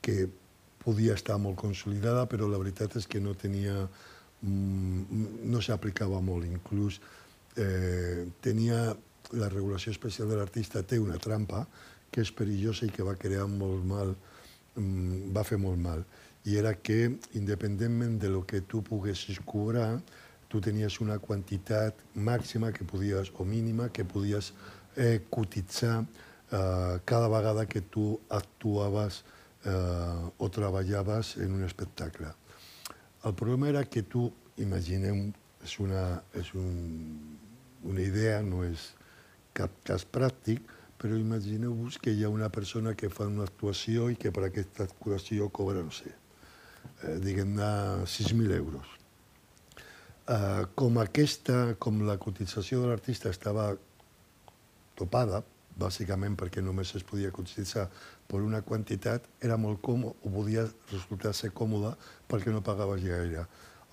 [0.04, 0.28] que
[0.84, 3.88] podia estar molt consolidada, però la veritat és que no tenia,
[4.42, 6.46] mm, no s'aplicava molt.
[6.48, 7.00] Inclús
[7.56, 8.96] eh, tenia,
[9.34, 11.66] la regulació especial de l'artista té una trampa
[12.12, 14.16] que és perillosa i que va crear molt mal,
[14.76, 16.06] mm, va fer molt mal.
[16.46, 20.02] I era que, independentment de lo que tu poguessis cobrar,
[20.48, 24.54] tu tenies una quantitat màxima que podies, o mínima que podies
[24.96, 26.06] eh, cotitzar
[26.52, 29.24] eh, cada vegada que tu actuaves
[29.66, 32.32] eh, o treballaves en un espectacle.
[33.26, 37.38] El problema era que tu, imaginem, és una, és un,
[37.84, 38.94] una idea, no és
[39.58, 40.62] cap cas pràctic,
[40.98, 44.88] però imagineu-vos que hi ha una persona que fa una actuació i que per aquesta
[44.88, 46.13] actuació cobra, no sé,
[47.04, 47.67] eh, diguem-ne
[48.06, 48.96] 6.000 euros.
[50.28, 53.70] Eh, com aquesta, com la cotització de l'artista estava
[54.98, 55.43] topada,
[55.78, 57.86] bàsicament perquè només es podia cotitzar
[58.28, 61.93] per una quantitat, era molt còmode, o podia resultar ser còmode
[62.28, 63.46] perquè no pagaves gaire.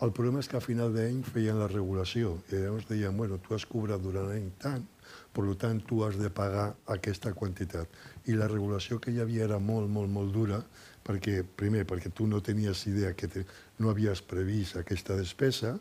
[0.03, 3.55] El problema és que a final d'any feien la regulació i llavors deien, bueno, tu
[3.55, 4.89] has cobrat durant l'any tant,
[5.35, 7.91] per tant, tu has de pagar aquesta quantitat.
[8.31, 10.61] I la regulació que hi havia era molt, molt, molt dura,
[11.05, 13.45] perquè, primer, perquè tu no tenies idea que te,
[13.79, 15.75] no havies previst aquesta despesa,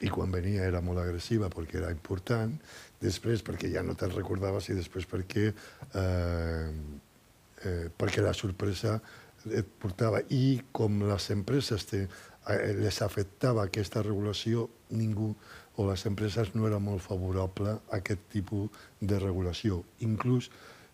[0.00, 2.54] i quan venia era molt agressiva perquè era important,
[3.00, 6.70] després perquè ja no te'n recordaves i després perquè, eh,
[7.64, 8.96] eh, perquè la sorpresa
[9.48, 10.22] et portava.
[10.32, 15.34] I com les empreses te, eh, les afectava aquesta regulació, ningú
[15.80, 18.68] o les empreses no era molt favorable a aquest tipus
[19.00, 19.78] de regulació.
[20.04, 20.50] Inclús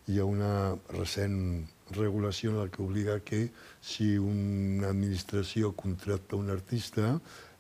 [0.07, 3.49] hi ha una recent regulació en la que obliga que
[3.83, 7.17] si una administració contracta un artista,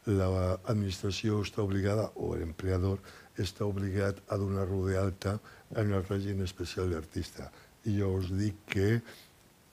[0.07, 3.03] l'administració està obligada, o l'empleador
[3.43, 5.41] està obligat a donar-lo d'alta
[5.75, 7.51] en el règim especial d'artista.
[7.91, 8.89] I jo us dic que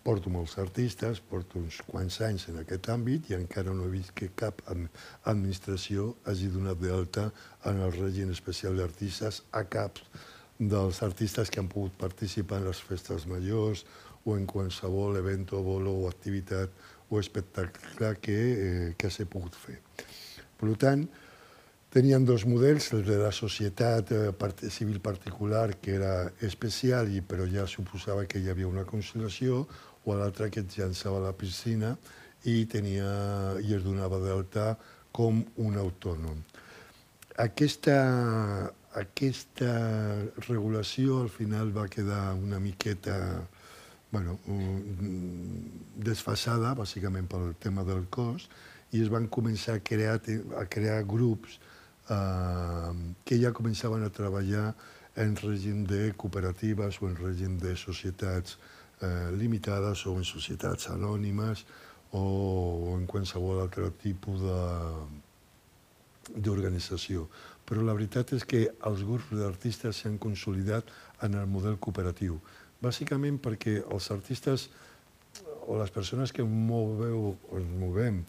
[0.03, 4.11] porto molts artistes, porto uns quants anys en aquest àmbit i encara no he vist
[4.17, 7.29] que cap administració hagi donat d'alta
[7.71, 10.01] en el règim especial d'artistes a cap
[10.59, 13.85] dels artistes que han pogut participar en les festes majors
[14.25, 16.69] o en qualsevol event o bolo o activitat
[17.09, 19.79] o espectacle que, eh, que s'ha pogut fer.
[20.59, 21.03] Per tant,
[21.93, 27.45] tenien dos models, el de la societat eh, civil particular, que era especial, i, però
[27.45, 29.67] ja suposava que hi havia una conciliació,
[30.05, 31.95] o l'altre que et llançava a la piscina
[32.43, 33.09] i, tenia,
[33.63, 34.73] i es donava d'alta
[35.15, 36.39] com un autònom.
[37.39, 37.97] Aquesta,
[38.99, 39.73] aquesta
[40.47, 43.17] regulació al final va quedar una miqueta
[44.13, 44.37] bueno,
[45.97, 48.51] desfasada, bàsicament pel tema del cost,
[48.93, 50.19] i es van començar a crear,
[50.59, 51.57] a crear grups
[52.13, 52.91] eh,
[53.25, 54.67] que ja començaven a treballar
[55.17, 58.59] en règim de cooperatives o en règim de societats
[59.03, 61.65] eh, limitades o en societats anònimes
[62.13, 64.41] o, en qualsevol altre tipus
[66.33, 67.27] d'organització.
[67.63, 70.89] Però la veritat és que els grups d'artistes s'han consolidat
[71.23, 72.39] en el model cooperatiu,
[72.83, 74.69] bàsicament perquè els artistes
[75.63, 78.23] o les persones que moveu, ens movem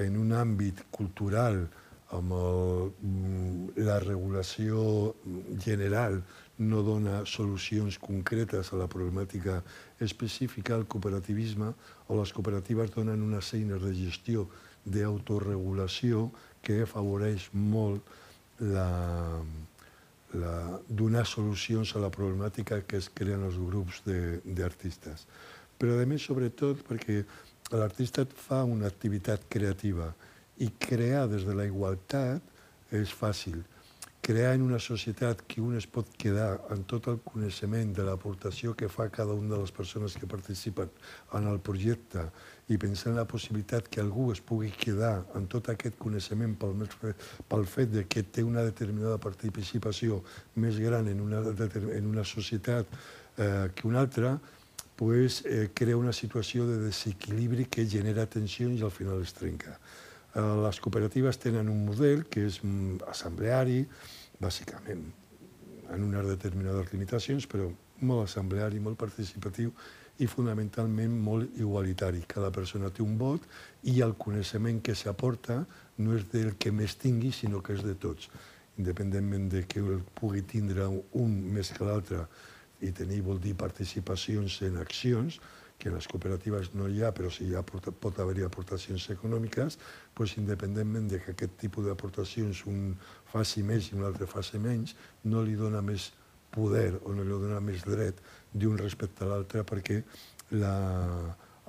[0.00, 1.66] en un àmbit cultural
[2.16, 5.14] amb el, mm, la regulació
[5.60, 6.22] general
[6.58, 9.62] no dona solucions concretes a la problemàtica
[10.00, 11.72] específica, el cooperativisme
[12.08, 14.48] o les cooperatives donen unes eines de gestió
[14.84, 16.30] d'autoregulació
[16.62, 18.02] que afavoreix molt
[18.58, 18.88] la,
[20.34, 20.54] la,
[20.88, 25.26] donar solucions a la problemàtica que es creen els grups d'artistes.
[25.78, 27.20] Però, a més, sobretot, perquè
[27.70, 30.10] l'artista fa una activitat creativa
[30.58, 32.42] i crear des de la igualtat
[32.94, 33.60] és fàcil.
[34.28, 38.74] Crear en una societat que un es pot quedar en tot el coneixement de l'aportació
[38.76, 40.90] que fa cada una de les persones que participen
[41.38, 42.26] en el projecte
[42.68, 46.84] i pensar en la possibilitat que algú es pugui quedar en tot aquest coneixement pel,
[47.48, 50.20] pel fet de que té una determinada participació
[50.56, 51.40] més gran en una,
[51.96, 52.84] en una societat
[53.38, 54.38] eh, que una altra,
[54.96, 59.78] pues, eh, crea una situació de desequilibri que genera tensions i al final es trenca.
[60.34, 63.82] Eh, les cooperatives tenen un model que és mm, assembleari,
[64.38, 65.06] bàsicament
[65.88, 67.70] en unes determinades limitacions, però
[68.04, 69.72] molt assembleari, molt participatiu
[70.18, 72.24] i fonamentalment molt igualitari.
[72.28, 73.44] Cada persona té un vot
[73.90, 75.62] i el coneixement que s'aporta
[76.02, 78.28] no és del que més tingui, sinó que és de tots.
[78.78, 80.86] Independentment de que el pugui tindre
[81.18, 82.26] un més que l'altre,
[82.80, 85.40] i tenir vol dir participacions en accions,
[85.78, 89.78] que les cooperatives no hi ha, però si hi ha, pot haver-hi aportacions econòmiques,
[90.18, 92.96] doncs independentment de que aquest tipus d'aportacions un
[93.32, 96.10] faci més i un altre faci menys, no li dona més
[96.50, 98.18] poder o no li dona més dret
[98.52, 100.00] d'un respecte a l'altre perquè
[100.56, 100.74] la,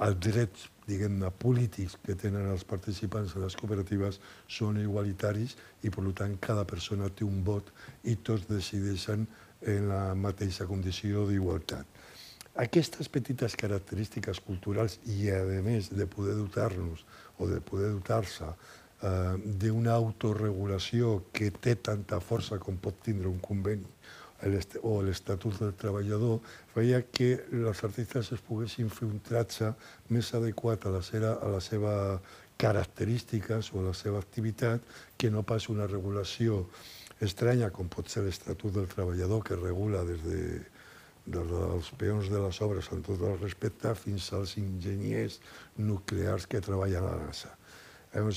[0.05, 4.19] els drets diguem-ne, polítics que tenen els participants de les cooperatives
[4.49, 7.69] són igualitaris i, per tant, cada persona té un vot
[8.09, 9.27] i tots decideixen
[9.67, 11.98] en la mateixa condició d'igualtat.
[12.59, 17.05] Aquestes petites característiques culturals i, a més, de poder dotar-nos
[17.39, 23.39] o de poder dotar-se eh, d'una autorregulació que té tanta força com pot tindre un
[23.39, 23.87] conveni
[24.83, 26.39] o l'Estatut del Treballador,
[26.73, 29.73] feia que els artistes es poguessin fer un tratge
[30.15, 31.93] més adequat a la, seva, a la seva
[32.59, 34.83] característiques o a la seva activitat
[35.17, 36.65] que no pas una regulació
[37.19, 40.39] estranya, com pot ser l'Estatut del Treballador, que regula des de
[41.33, 45.39] des dels peons de les obres amb tot el respecte fins als enginyers
[45.77, 47.53] nuclears que treballen a la NASA.
[48.13, 48.31] Hem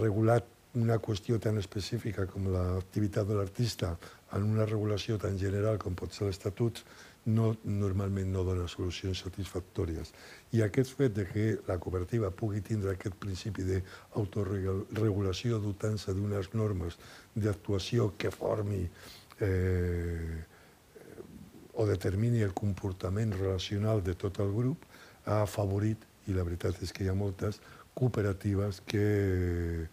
[0.00, 3.96] regulat una qüestió tan específica com l'activitat de l'artista
[4.36, 6.84] en una regulació tan general com pot ser l'Estatut
[7.26, 10.12] no, normalment no dona solucions satisfactòries.
[10.56, 16.96] I aquest fet de que la cooperativa pugui tindre aquest principi d'autoregulació dotant-se d'unes normes
[17.34, 18.86] d'actuació que formi
[19.40, 20.38] eh,
[21.80, 24.84] o determini el comportament relacional de tot el grup,
[25.24, 27.56] ha afavorit, i la veritat és que hi ha moltes,
[27.96, 29.88] cooperatives que,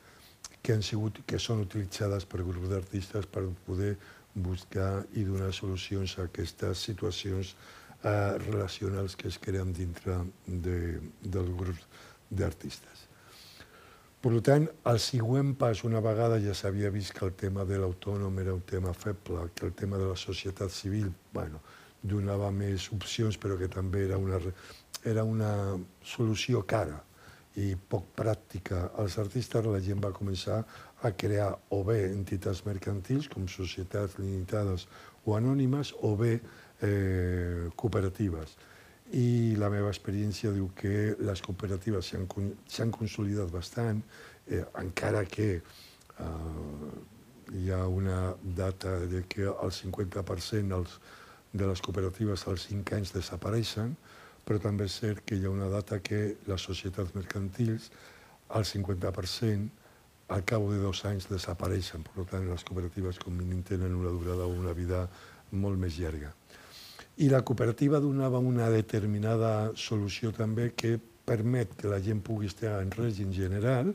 [0.61, 3.95] que, han sigut, que són utilitzades per grups d'artistes per poder
[4.35, 7.55] buscar i donar solucions a aquestes situacions
[8.03, 11.87] eh, relacionals que es creen dintre de, dels grups
[12.29, 13.07] d'artistes.
[14.17, 18.39] Per tant, el següent pas, una vegada ja s'havia vist que el tema de l'autònom
[18.41, 21.61] era un tema feble, que el tema de la societat civil bueno,
[22.01, 24.39] donava més opcions, però que també era una,
[25.05, 25.51] era una
[26.01, 26.97] solució cara
[27.61, 30.63] i poc pràctica als artistes, la gent va començar
[31.05, 34.87] a crear o bé entitats mercantils, com societats limitades
[35.25, 36.39] o anònimes, o bé
[36.81, 38.57] eh, cooperatives.
[39.15, 44.01] I la meva experiència diu que les cooperatives s'han consolidat bastant,
[44.47, 46.91] eh, encara que eh,
[47.53, 50.99] hi ha una data de que el 50% els,
[51.53, 53.95] de les cooperatives als 5 anys desapareixen,
[54.43, 57.91] però també és cert que hi ha una data que les societats mercantils,
[58.49, 59.69] al 50%,
[60.27, 62.03] al cap de dos anys desapareixen.
[62.03, 65.05] Per tant, les cooperatives com mínim tenen una durada o una vida
[65.51, 66.33] molt més llarga.
[67.17, 72.75] I la cooperativa donava una determinada solució també que permet que la gent pugui estar
[72.83, 73.89] en règim general,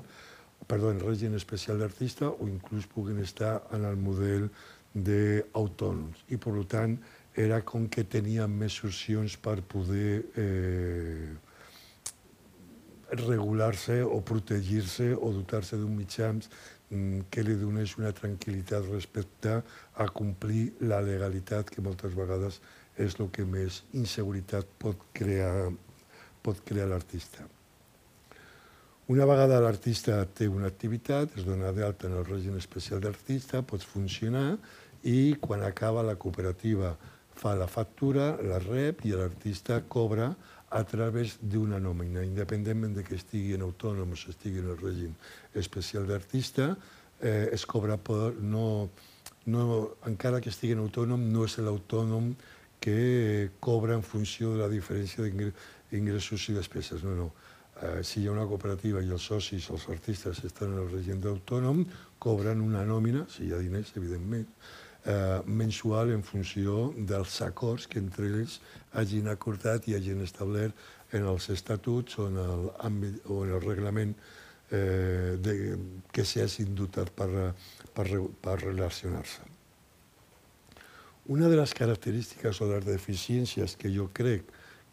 [0.67, 4.49] perdó, en règim especial d'artista o inclús puguin estar en el model
[4.93, 6.27] d'autònoms.
[6.35, 6.99] I, per tant,
[7.39, 11.31] era com que tenien més opcions per poder eh,
[13.23, 16.51] regular-se o protegir-se o dotar-se d'un mitjans
[16.91, 19.61] mm, que li donés una tranquil·litat respecte
[19.95, 22.61] a complir la legalitat, que moltes vegades
[23.05, 25.71] és el que més inseguretat pot crear,
[26.43, 27.47] pot crear l'artista.
[29.13, 33.83] Una vegada l'artista té una activitat, es dona d'alta en el règim especial d'artista, pot
[33.83, 34.57] funcionar
[35.03, 36.95] i quan acaba la cooperativa
[37.35, 40.31] fa la factura, la rep i l'artista cobra
[40.73, 45.13] a través d'una nòmina, independentment de que estigui en autònom o estigui en el règim
[45.59, 46.77] especial d'artista,
[47.21, 48.89] eh, es cobra per no,
[49.47, 49.67] no,
[50.07, 52.33] encara que estigui en autònom, no és l'autònom
[52.83, 57.05] que cobra en funció de la diferència d'ingressos i despeses.
[57.07, 57.31] No, no.
[57.83, 61.21] Eh, si hi ha una cooperativa i els socis, els artistes, estan en el règim
[61.23, 61.85] d'autònom,
[62.23, 64.49] cobren una nòmina, si hi ha diners, evidentment,
[65.05, 68.59] eh, mensual en funció dels acords que entre ells
[68.99, 70.75] hagin acordat i hagin establert
[71.13, 74.15] en els estatuts o en el, àmbit, o en el reglament
[74.71, 75.57] eh, de,
[76.13, 77.31] que s'hagin dotat per,
[77.95, 78.07] per,
[78.43, 79.52] per relacionar-se.
[81.27, 84.49] Una de les característiques o les deficiències que jo crec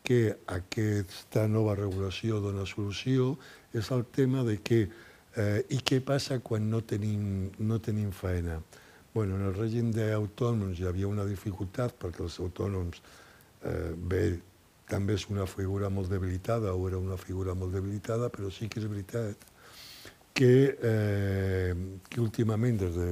[0.05, 3.31] que aquesta nova regulació dona solució
[3.73, 8.59] és el tema de que eh, i què passa quan no tenim, no tenim feina.
[9.13, 13.01] Bueno, en el règim d'autònoms hi havia una dificultat perquè els autònoms,
[13.65, 14.23] eh, bé,
[14.89, 18.81] també és una figura molt debilitada o era una figura molt debilitada, però sí que
[18.83, 19.49] és veritat
[20.37, 21.73] que, eh,
[22.05, 23.11] que últimament, des de,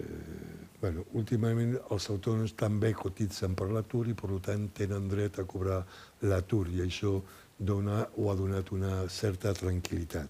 [0.00, 0.53] eh,
[0.84, 5.80] bueno, últimament els autònoms també cotitzen per l'atur i per tant tenen dret a cobrar
[6.28, 7.14] l'atur i això
[7.56, 10.28] dona o ha donat una certa tranquil·litat.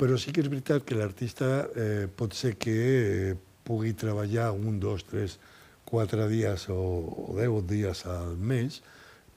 [0.00, 3.34] Però sí que és veritat que l'artista eh, pot ser que eh,
[3.68, 5.36] pugui treballar un, dos, tres,
[5.84, 6.80] quatre dies o,
[7.26, 8.80] o deu dies al mes,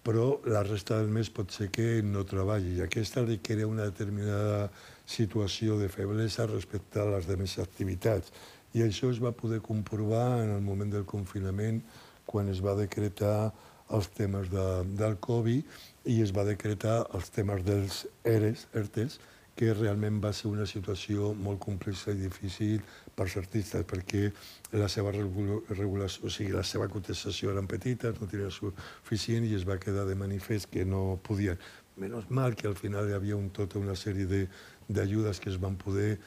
[0.03, 2.77] però la resta del mes pot ser que no treballi.
[2.77, 4.69] I aquesta crea una determinada
[5.05, 8.31] situació de feblesa respecte a les demés activitats.
[8.73, 11.81] I això es va poder comprovar en el moment del confinament,
[12.25, 13.51] quan es va decretar
[13.93, 14.65] els temes de,
[14.97, 19.19] del Covid i es va decretar els temes dels ERES, ERTES,
[19.55, 22.81] que realment va ser una situació molt complexa i difícil
[23.13, 24.31] per als artistes, perquè
[24.73, 29.67] la seva regulació, o sigui, la seva contestació eren petites, no tenia suficient i es
[29.69, 31.61] va quedar de manifest que no podien.
[32.01, 34.47] Menys mal que al final hi havia un, tota una sèrie
[34.89, 36.17] d'ajudes que es van poder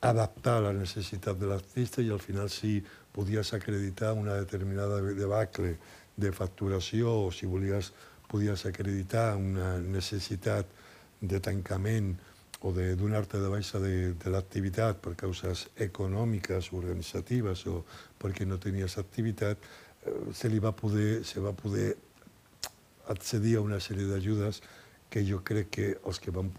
[0.00, 2.82] adaptar a la necessitat de l'artista i al final sí
[3.12, 5.76] podies acreditar una determinada debacle
[6.16, 7.92] de facturació o si volies
[8.28, 10.66] podies acreditar una necessitat
[11.20, 12.16] de tancament
[12.60, 17.84] o de donar-te de baixa de, de l'activitat per causes econòmiques, organitzatives o
[18.18, 19.60] perquè no tenies activitat,
[20.04, 21.94] eh, se li va poder, se va poder
[23.12, 24.62] accedir a una sèrie d'ajudes
[25.10, 26.50] que jo crec que els que van,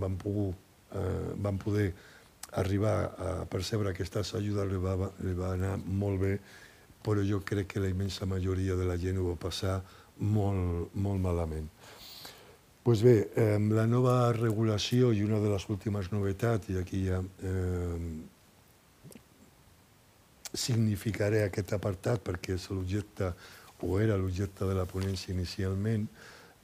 [0.00, 1.92] van, eh, van poder
[2.60, 6.34] arribar a percebre aquestes ajudes li va, li va anar molt bé
[7.02, 9.80] però jo crec que la immensa majoria de la gent ho va passar
[10.22, 11.68] molt, molt malament.
[12.82, 17.20] Pues bé, eh, la nova regulació i una de les últimes novetats, i aquí ja
[17.22, 17.98] eh,
[20.52, 23.32] significaré aquest apartat perquè és l'objecte
[23.82, 26.08] o era l'objecte de la ponència inicialment,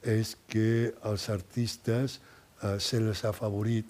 [0.03, 2.19] és que als artistes
[2.63, 3.87] eh, se les ha favorit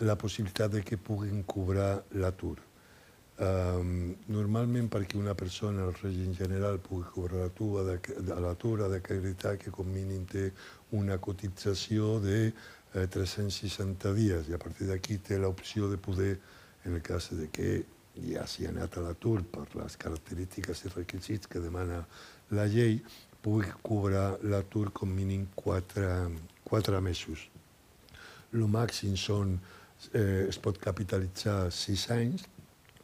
[0.00, 2.58] la possibilitat de que puguin cobrar l'atur.
[3.40, 7.46] Um, normalment perquè una persona al règim general pugui cobrar
[8.44, 10.50] l'atur ha d'acreditar que com mínim té
[10.92, 16.34] una cotització de eh, 360 dies i a partir d'aquí té l'opció de poder,
[16.84, 17.70] en el cas de que
[18.28, 22.04] ja s'hi ha anat a l'atur per les característiques i requisits que demana
[22.50, 23.00] la llei,
[23.40, 26.28] pugui cobrar l'atur com mínim 4,
[26.68, 27.48] 4 mesos.
[28.52, 29.56] El màxim són,
[30.12, 32.46] eh, es pot capitalitzar 6 anys,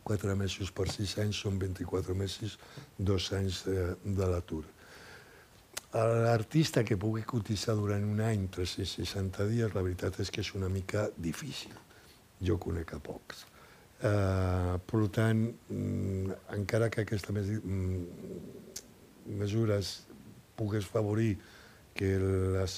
[0.06, 2.58] 4 mesos per 6 anys són 24 mesos,
[2.98, 4.62] 2 anys de, de l'atur.
[5.96, 10.68] L'artista que pugui cotitzar durant un any, 360 dies, la veritat és que és una
[10.68, 11.74] mica difícil.
[12.44, 13.46] Jo conec a pocs.
[13.96, 15.40] Uh, per tant,
[15.72, 18.02] mm, encara que aquesta mes mm,
[19.40, 19.94] mesures
[20.58, 21.38] pogués favorir
[21.96, 22.74] que les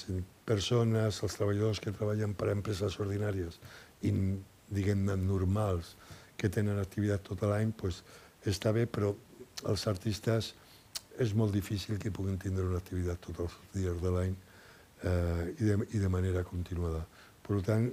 [0.47, 3.59] persones, els treballadors que treballen per a empreses ordinàries
[4.01, 5.95] diguem-ne, normals,
[6.39, 8.03] que tenen activitat tot l'any, pues,
[8.47, 9.11] està bé, però
[9.67, 10.53] els artistes
[11.19, 14.35] és molt difícil que puguin tindre una activitat tots els dies de l'any
[15.03, 17.03] eh, i, de, i de manera continuada.
[17.43, 17.89] Per tant,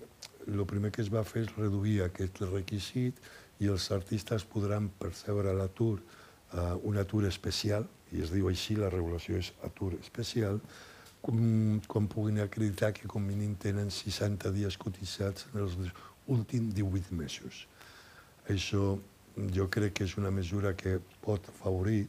[0.47, 3.19] el primer que es va fer és reduir aquest requisit
[3.65, 8.93] i els artistes podran percebre l'atur, eh, un atur especial, i es diu així, la
[8.93, 10.61] regulació és atur especial,
[11.27, 15.77] com puguin acreditar que com mínim tenen 60 dies cotitzats en els
[16.27, 17.67] últims 18 mesos.
[18.49, 18.97] Això
[19.57, 22.07] jo crec que és una mesura que pot favorir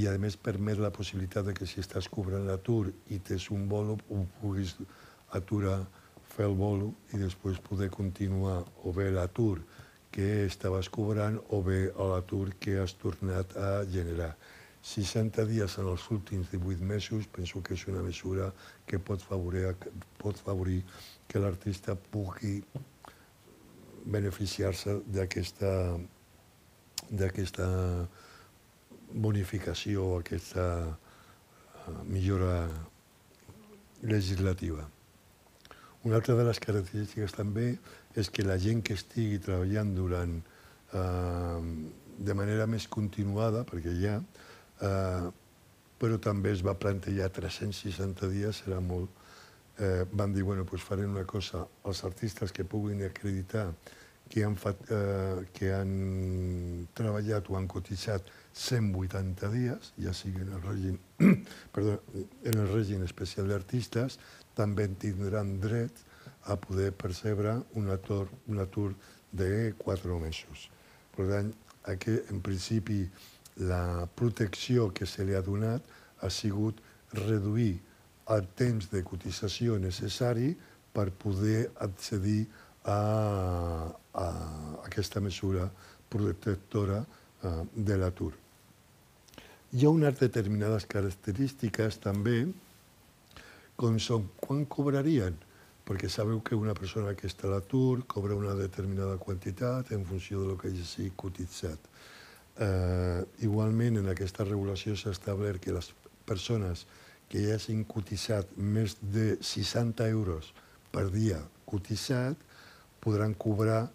[0.00, 3.68] i a més permet la possibilitat de que si estàs cobrant l'atur i tens un
[3.68, 4.74] bolo, ho puguis
[5.38, 5.84] aturar,
[6.34, 9.60] fer el bolo i després poder continuar o bé l'atur
[10.14, 14.32] que estaves cobrant o bé l'atur que has tornat a generar.
[14.84, 18.50] 60 dies en els últims 18 mesos penso que és una mesura
[18.86, 19.70] que pot favorir,
[20.20, 20.82] pot favorir
[21.26, 22.58] que l'artista pugui
[24.04, 25.72] beneficiar-se d'aquesta
[27.10, 27.66] d'aquesta
[29.14, 32.68] bonificació, aquesta eh, millora
[34.02, 34.88] legislativa.
[36.04, 37.74] Una altra de les característiques també
[38.16, 40.34] és que la gent que estigui treballant durant,
[40.92, 41.60] eh,
[42.18, 44.18] de manera més continuada, perquè ja,
[44.80, 45.30] eh,
[45.98, 49.10] però també es va plantejar 360 dies, serà molt,
[49.78, 53.70] eh, van dir, bueno, doncs farem una cosa, els artistes que puguin acreditar
[54.28, 54.56] que han,
[54.90, 60.98] eh, que han treballat o han cotitzat 180 dies, ja sigui en el règim,
[61.74, 64.18] perdó, en el règim especial d'artistes,
[64.54, 66.04] també tindran dret
[66.50, 68.92] a poder percebre un atur, un atur
[69.32, 70.68] de 4 mesos.
[71.16, 71.52] Per tant,
[71.90, 73.04] aquí, en principi,
[73.56, 75.82] la protecció que se li ha donat
[76.20, 76.80] ha sigut
[77.14, 77.78] reduir
[78.34, 80.54] el temps de cotització necessari
[80.94, 82.46] per poder accedir
[82.84, 82.98] a,
[84.14, 84.26] a
[84.84, 85.68] aquesta mesura
[86.08, 88.32] protectora eh, de l'atur.
[89.74, 92.44] Hi ha unes determinades característiques també,
[93.74, 95.34] com són quan cobrarien,
[95.84, 100.44] perquè sabeu que una persona que està a l'atur cobra una determinada quantitat en funció
[100.46, 101.90] del que hagi cotitzat.
[102.54, 105.90] Eh, igualment, en aquesta regulació s'ha establert que les
[106.28, 106.86] persones
[107.28, 110.52] que ja hagin cotitzat més de 60 euros
[110.94, 112.38] per dia cotitzat
[113.02, 113.88] podran cobrar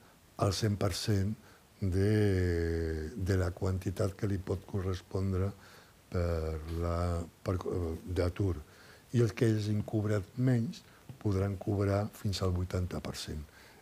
[0.44, 1.34] el 100%
[1.80, 5.78] de, de la quantitat que li pot correspondre per
[6.10, 8.56] la, per, eh, d'atur.
[9.14, 10.82] I els que hagin cobrat menys
[11.22, 13.38] podran cobrar fins al 80%.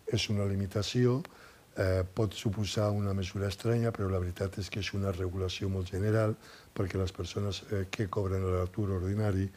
[0.08, 1.22] És una limitació,
[1.78, 5.92] eh, pot suposar una mesura estranya, però la veritat és que és una regulació molt
[5.94, 6.36] general
[6.74, 9.48] perquè les persones eh, que cobren l'atur ordinari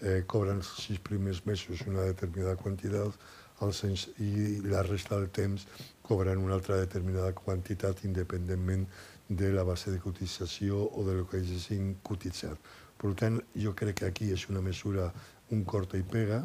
[0.00, 3.16] eh, cobren els sis primers mesos una determinada quantitat
[3.60, 5.66] anys, i la resta del temps
[6.02, 8.86] cobren una altra determinada quantitat independentment
[9.28, 12.56] de la base de cotització o de lo que hagin cotitzat.
[13.00, 15.12] Per tant, jo crec que aquí és una mesura
[15.50, 16.42] un corta i pega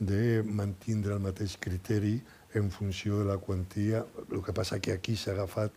[0.00, 2.16] de mantindre el mateix criteri
[2.54, 4.04] en funció de la quantia.
[4.30, 5.72] El que passa que aquí s'ha agafat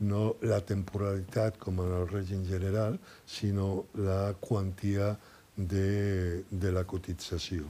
[0.00, 5.12] no la temporalitat com en el règim general, sinó la quantia
[5.56, 7.68] de, de la cotització.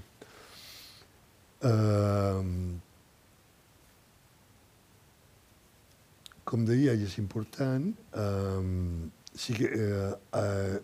[1.61, 2.45] Uh,
[6.47, 10.79] com deia, i és important, uh, sí que eh, eh,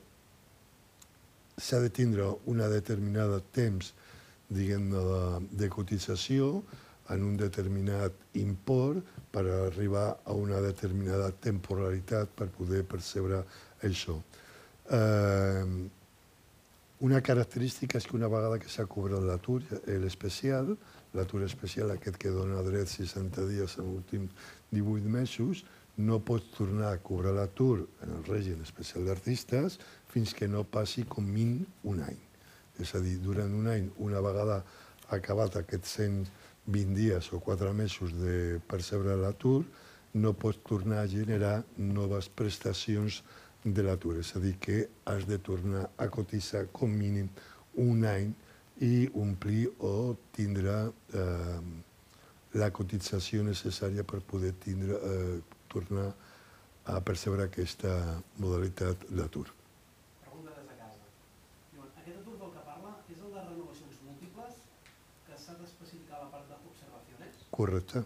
[1.58, 3.92] s'ha de tindre una determinada temps
[4.48, 5.02] diguem de,
[5.50, 6.62] de cotització
[7.11, 13.42] en un determinat import per arribar a una determinada temporalitat per poder percebre
[13.84, 14.16] això.
[14.90, 15.90] Eh,
[17.07, 19.61] una característica és que una vegada que s'ha cobrat l'atur,
[20.00, 20.70] l'especial,
[21.12, 24.32] l'atur especial aquest que dona dret 60 dies en últims
[24.72, 25.64] 18 mesos,
[25.96, 29.78] no pots tornar a cobrar l'atur en el règim especial d'artistes
[30.12, 32.18] fins que no passi com mínim un any.
[32.80, 34.62] És a dir, durant un any, una vegada
[35.12, 35.94] acabat aquests
[36.66, 39.64] 120 dies o 4 mesos de percebre l'atur,
[40.14, 43.22] no pots tornar a generar noves prestacions
[43.64, 44.16] de l'atur.
[44.22, 47.28] És a dir, que has de tornar a cotitzar com mínim
[47.82, 48.32] un any
[48.80, 50.76] i omplir o tindre
[51.12, 51.60] eh,
[52.56, 56.08] la cotització necessària per poder tindre, eh, tornar
[56.86, 57.92] a percebre aquesta
[58.38, 59.48] modalitat d'atur.
[60.22, 61.08] Pregunta des de casa.
[61.72, 64.62] Diuen, aquest atur del que parla és el de renovacions múltiples
[65.26, 67.45] que s'ha d'especificar la part d'observacions?
[67.57, 68.04] Correcte.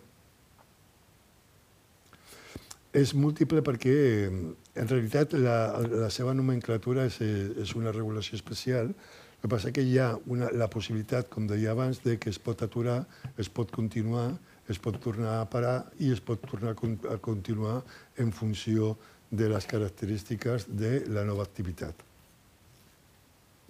[2.96, 3.94] És múltiple perquè,
[4.30, 5.56] en realitat, la,
[5.90, 8.90] la seva nomenclatura és, és una regulació especial.
[8.90, 12.38] El que passa que hi ha una, la possibilitat, com deia abans, de que es
[12.42, 13.04] pot aturar,
[13.38, 14.32] es pot continuar,
[14.70, 17.80] es pot tornar a parar i es pot tornar a continuar
[18.18, 18.96] en funció
[19.30, 21.94] de les característiques de la nova activitat.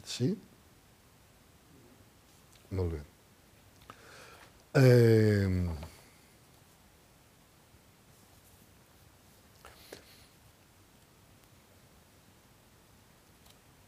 [0.04, 0.32] Sí?
[2.72, 3.09] Molt bé.
[4.74, 5.68] Eh...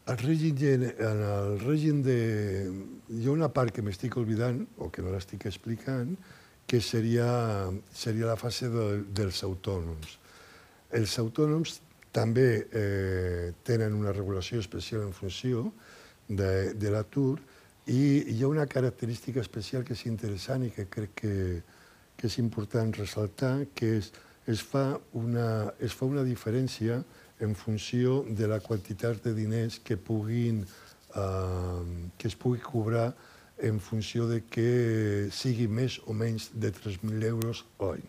[0.05, 2.17] El règim, en el règim de...
[3.15, 6.11] Hi ha una part que m'estic oblidant, o que no l'estic explicant,
[6.67, 10.17] que seria, seria la fase de, dels autònoms.
[10.99, 11.79] Els autònoms
[12.13, 15.69] també eh, tenen una regulació especial en funció
[16.27, 17.39] de, de l'atur
[17.87, 21.35] i hi ha una característica especial que és interessant i que crec que,
[22.15, 24.11] que és important ressaltar, que és,
[24.47, 27.01] es, fa una, es fa una diferència
[27.43, 33.11] en funció de la quantitat de diners que, puguin, eh, que es pugui cobrar
[33.63, 38.07] en funció de que sigui més o menys de 3.000 euros l'any.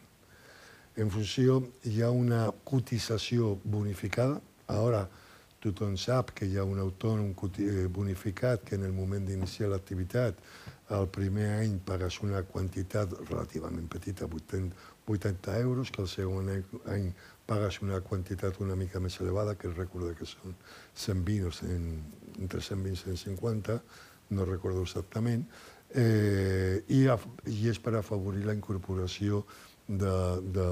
[0.97, 1.59] En funció,
[1.91, 4.39] hi ha una cotització bonificada.
[4.71, 5.09] Ara,
[5.65, 10.41] tothom sap que hi ha un autònom eh, bonificat que en el moment d'iniciar l'activitat
[10.95, 16.51] el primer any pagues una quantitat relativament petita, 80 euros, que el segon
[16.93, 17.13] any
[17.47, 20.57] pagues una quantitat una mica més elevada, que recorda que són
[20.95, 21.87] 120 o 100,
[22.41, 23.79] entre 120 i 150,
[24.37, 25.45] no recordo exactament,
[25.95, 27.05] eh, i,
[27.53, 29.45] i és per afavorir la incorporació
[29.89, 30.17] de,
[30.57, 30.69] de,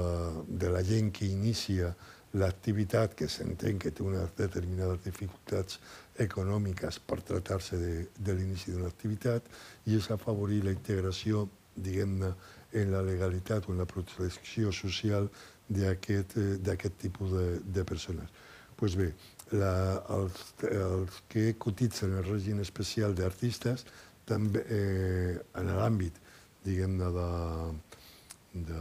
[0.47, 1.93] de la gent que inicia
[2.33, 5.79] l'activitat, que s'entén que té unes determinades dificultats
[6.23, 9.45] econòmiques per tractar-se de, de l'inici d'una activitat,
[9.85, 12.33] i és afavorir la integració, diguem-ne,
[12.73, 15.29] en la legalitat o en la protecció social
[15.69, 18.29] d'aquest tipus de, de persones.
[18.29, 19.11] Doncs pues bé,
[19.53, 23.85] la, els, els que cotitzen el règim especial d'artistes
[24.25, 26.17] també eh, en l'àmbit,
[26.65, 27.27] diguem-ne, de,
[28.53, 28.79] de,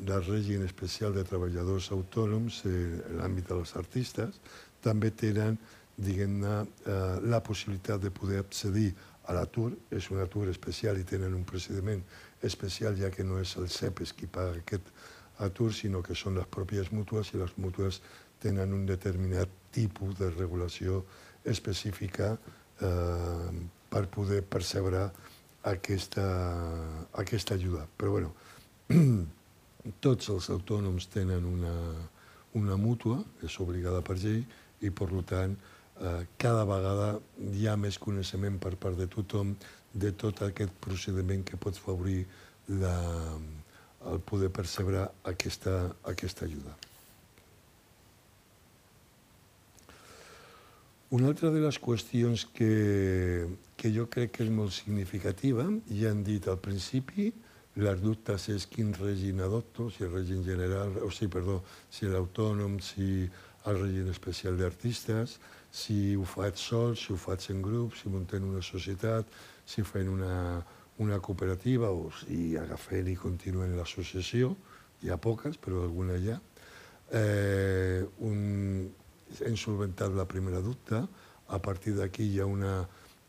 [0.00, 4.40] del règim especial de treballadors autònoms, eh, l'àmbit dels artistes,
[4.82, 5.58] també tenen,
[5.96, 8.92] diguem-ne, eh, la possibilitat de poder accedir
[9.24, 12.02] a l'atur, és un atur especial i tenen un procediment
[12.42, 14.90] especial, ja que no és el CEPES qui paga aquest
[15.38, 18.02] atur, sinó que són les pròpies mútues i les mútues
[18.42, 21.04] tenen un determinat tipus de regulació
[21.44, 22.34] específica
[22.80, 23.50] eh,
[23.88, 25.06] per poder percebre
[25.64, 26.26] aquesta,
[27.22, 27.86] aquesta ajuda.
[27.96, 28.34] Però bueno,
[30.04, 31.74] tots els autònoms tenen una,
[32.58, 34.44] una mútua, és obligada per llei,
[34.84, 35.56] i per tant,
[36.00, 37.10] eh, cada vegada
[37.52, 39.54] hi ha més coneixement per part de tothom
[39.94, 42.24] de tot aquest procediment que pot favorir
[42.68, 42.96] la,
[44.10, 46.74] el poder percebre aquesta, aquesta ajuda.
[51.14, 53.46] Una altra de les qüestions que,
[53.78, 57.28] que jo crec que és molt significativa, ja han dit al principi,
[57.76, 61.58] les dubtes és quin règim adopto, si el règim general, o sigui, perdó,
[61.90, 63.26] si l'autònom, si
[63.66, 65.38] el règim especial d'artistes,
[65.74, 69.26] si ho faig sol, si ho faig en grup, si muntem una societat,
[69.66, 70.62] si fem una,
[71.02, 74.52] una cooperativa o si agafem i continuem l'associació,
[75.02, 76.38] hi ha poques, però alguna hi ha.
[77.10, 78.86] Eh, un,
[79.40, 81.02] hem solventat la primera dubte,
[81.48, 82.76] a partir d'aquí hi ha, una,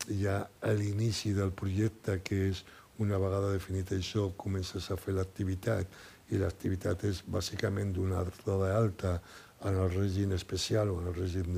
[0.06, 0.38] hi ha
[0.78, 2.62] l'inici del projecte que és
[3.02, 5.86] una vegada definit això comences a fer l'activitat
[6.32, 9.18] i l'activitat és bàsicament donar-te d'alta
[9.64, 11.52] en el règim especial o en el règim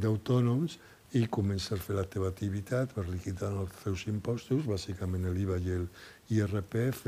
[0.00, 0.78] d'autònoms
[1.18, 5.72] i comences a fer la teva activitat per liquidar els teus impostos, bàsicament l'IVA i
[5.74, 5.86] el
[6.30, 7.06] IRPF,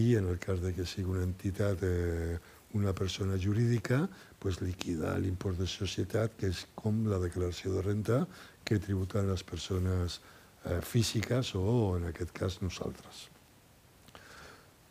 [0.00, 2.38] i en el cas de que sigui una entitat, eh,
[2.72, 4.08] una persona jurídica,
[4.40, 8.24] pues liquidar l'impost de societat, que és com la declaració de renta
[8.64, 10.20] que tributen les persones
[10.64, 13.28] eh, físiques o, en aquest cas, nosaltres.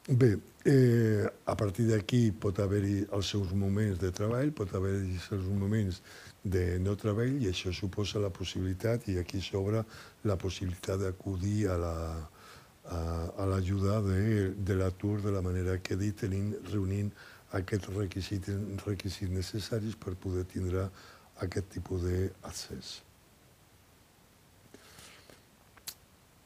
[0.08, 5.28] Bé, eh, a partir d'aquí pot haver-hi els seus moments de treball, pot haver-hi els
[5.30, 6.02] seus moments
[6.44, 9.86] de no treball i això suposa la possibilitat, i aquí s'obre
[10.28, 11.96] la possibilitat d'acudir a la,
[12.84, 13.00] a,
[13.40, 17.14] a l'ajuda de, de l'atur de la manera que he dit, tenint, reunint
[17.56, 18.52] aquests requisits,
[18.84, 20.90] requisits necessaris per poder tindre
[21.48, 22.98] aquest tipus d'accés.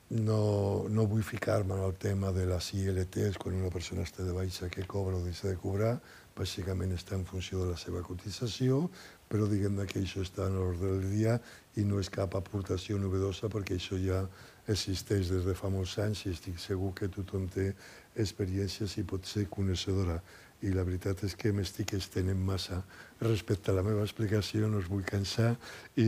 [0.09, 4.31] No, no vull ficar-me en el tema de les ILTs quan una persona està de
[4.31, 5.97] baixa que cobra o deixa de cobrar,
[6.37, 8.85] bàsicament està en funció de la seva cotització,
[9.27, 11.35] però diguem que això està en l'ordre del dia
[11.75, 14.23] i no és cap aportació novedosa perquè això ja
[14.71, 17.73] existeix des de fa molts anys i estic segur que tothom té
[18.15, 20.21] experiències i pot ser coneixedora.
[20.65, 22.79] I la veritat és que m'estic estenent massa
[23.21, 25.51] respecte a la meva explicació, no us vull cansar
[25.93, 26.07] i,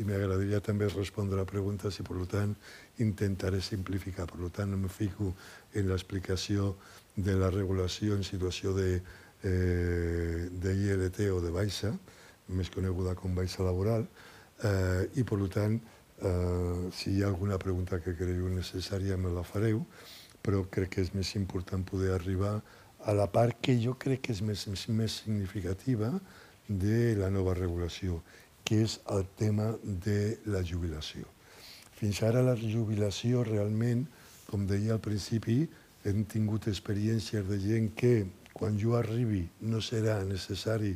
[0.00, 2.56] i m'agradaria també respondre a preguntes i per tant
[3.04, 4.26] intentaré simplificar.
[4.30, 5.34] Per tant, me fico
[5.74, 6.74] en l'explicació
[7.16, 9.02] de la regulació en situació de,
[9.42, 11.92] eh, de o de baixa,
[12.48, 14.06] més coneguda com baixa laboral,
[14.64, 15.80] eh, i per tant,
[16.22, 19.84] eh, si hi ha alguna pregunta que creieu necessària me la fareu,
[20.42, 22.62] però crec que és més important poder arribar
[23.04, 26.12] a la part que jo crec que és més, més significativa
[26.68, 28.22] de la nova regulació,
[28.64, 31.37] que és el tema de la jubilació.
[31.98, 34.06] Fins ara la jubilació realment,
[34.48, 35.64] com deia al principi,
[36.06, 38.12] hem tingut experiències de gent que
[38.54, 40.94] quan jo arribi no serà necessari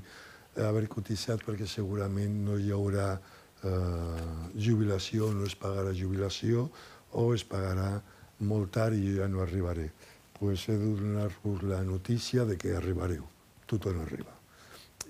[0.63, 4.25] haver cotitzat perquè segurament no hi haurà eh,
[4.55, 6.69] jubilació, no es pagarà jubilació
[7.19, 7.93] o es pagarà
[8.47, 9.91] molt tard i jo ja no arribaré
[10.43, 13.23] pues he de donar-vos la notícia de que arribareu.
[13.71, 14.33] Tothom arriba.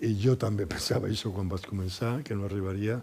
[0.05, 2.99] I jo també pensava això quan vaig començar, que no arribaria,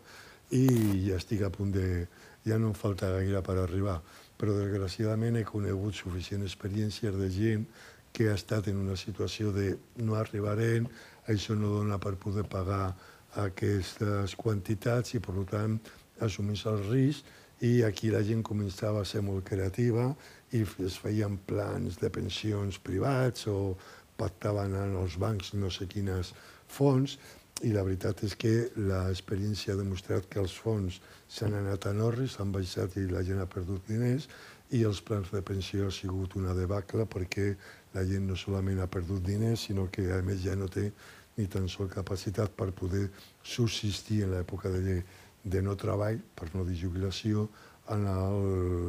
[0.53, 2.05] i ja estic a punt de...
[2.45, 3.99] ja no em falta gaire per arribar.
[4.39, 7.65] Però desgraciadament he conegut suficient experiències de gent
[8.13, 10.87] que ha estat en una situació de no arribarem,
[11.27, 12.95] això no dona per poder pagar
[13.37, 15.77] aquestes quantitats i, per tant,
[16.19, 17.27] assumís el risc
[17.65, 20.07] i aquí la gent començava a ser molt creativa
[20.55, 23.75] i es feien plans de pensions privats o
[24.19, 26.33] pactaven en els bancs no sé quines
[26.69, 27.17] fons
[27.65, 32.37] i la veritat és que l'experiència ha demostrat que els fons s'han anat a Norris,
[32.37, 34.29] s'han baixat i la gent ha perdut diners
[34.75, 37.53] i els plans de pensió ha sigut una debacle perquè
[37.95, 40.91] la gent no solament ha perdut diners, sinó que a més ja no té
[41.37, 43.07] ni tan sol capacitat per poder
[43.43, 45.01] subsistir en l'època de,
[45.43, 47.47] de no treball, per no dir jubilació,
[47.89, 48.43] en el,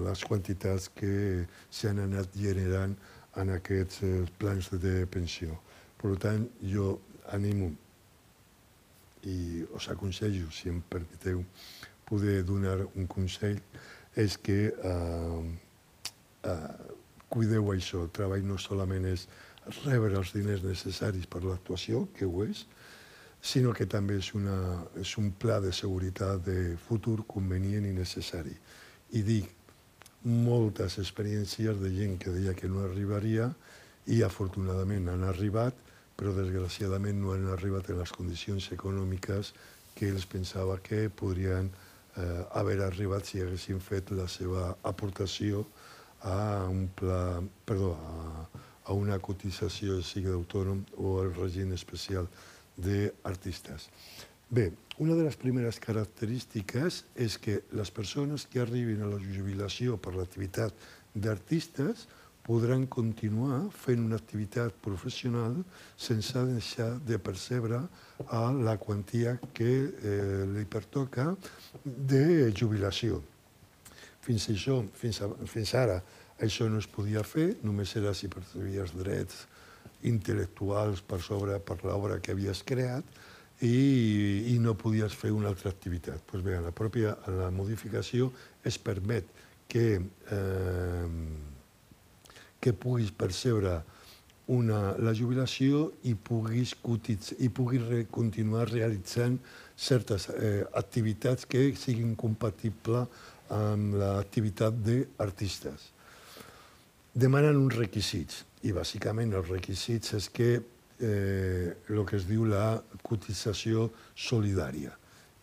[0.04, 2.96] les quantitats que s'han anat generant
[3.40, 5.56] en aquests eh, plans de pensió.
[6.00, 6.98] Per tant, jo
[7.32, 7.70] animo
[9.28, 11.44] i us aconsello, si em permeteu
[12.08, 13.60] poder donar un consell,
[14.16, 15.42] és que eh,
[16.44, 16.70] eh,
[17.28, 18.04] cuideu això.
[18.04, 19.28] El treball no solament és
[19.84, 22.64] rebre els diners necessaris per l'actuació, que ho és,
[23.40, 28.52] sinó que també és, una, és un pla de seguretat de futur convenient i necessari
[29.16, 29.48] i dic
[30.22, 33.48] moltes experiències de gent que deia que no arribaria
[34.12, 35.74] i afortunadament han arribat,
[36.20, 39.54] però desgraciadament no han arribat en les condicions econòmiques
[39.96, 45.64] que ells pensava que podrien eh, haver arribat si haguessin fet la seva aportació
[46.28, 48.44] a un pla, perdó, a,
[48.84, 52.28] a una cotització, sigui d'autònom o al règim especial
[52.76, 53.88] d'artistes.
[54.50, 54.68] Bé,
[55.00, 60.12] una de les primeres característiques és que les persones que arribin a la jubilació per
[60.18, 60.76] l'activitat
[61.14, 62.08] d'artistes
[62.46, 65.58] podran continuar fent una activitat professional
[65.96, 67.82] sense deixar de percebre
[68.64, 71.34] la quantia que eh, li pertoca
[71.84, 73.20] de jubilació.
[74.20, 76.00] Fins, això, fins, fins ara
[76.40, 79.44] això no es podia fer, només era si percebies drets
[80.08, 83.04] intel·lectuals per sobre per l'obra que havies creat,
[83.60, 86.22] i, i no podies fer una altra activitat.
[86.26, 88.30] Pues bé, la pròpia la modificació
[88.64, 89.28] es permet
[89.68, 91.08] que, eh,
[92.60, 93.80] que puguis percebre
[94.50, 99.38] una, la jubilació i puguis, cotitz, i puguis re, continuar realitzant
[99.78, 103.08] certes eh, activitats que siguin compatibles
[103.54, 105.88] amb l'activitat d'artistes.
[107.14, 110.50] Demanen uns requisits, i bàsicament els requisits és que
[111.00, 111.72] eh,
[112.06, 114.92] que es diu la cotització solidària.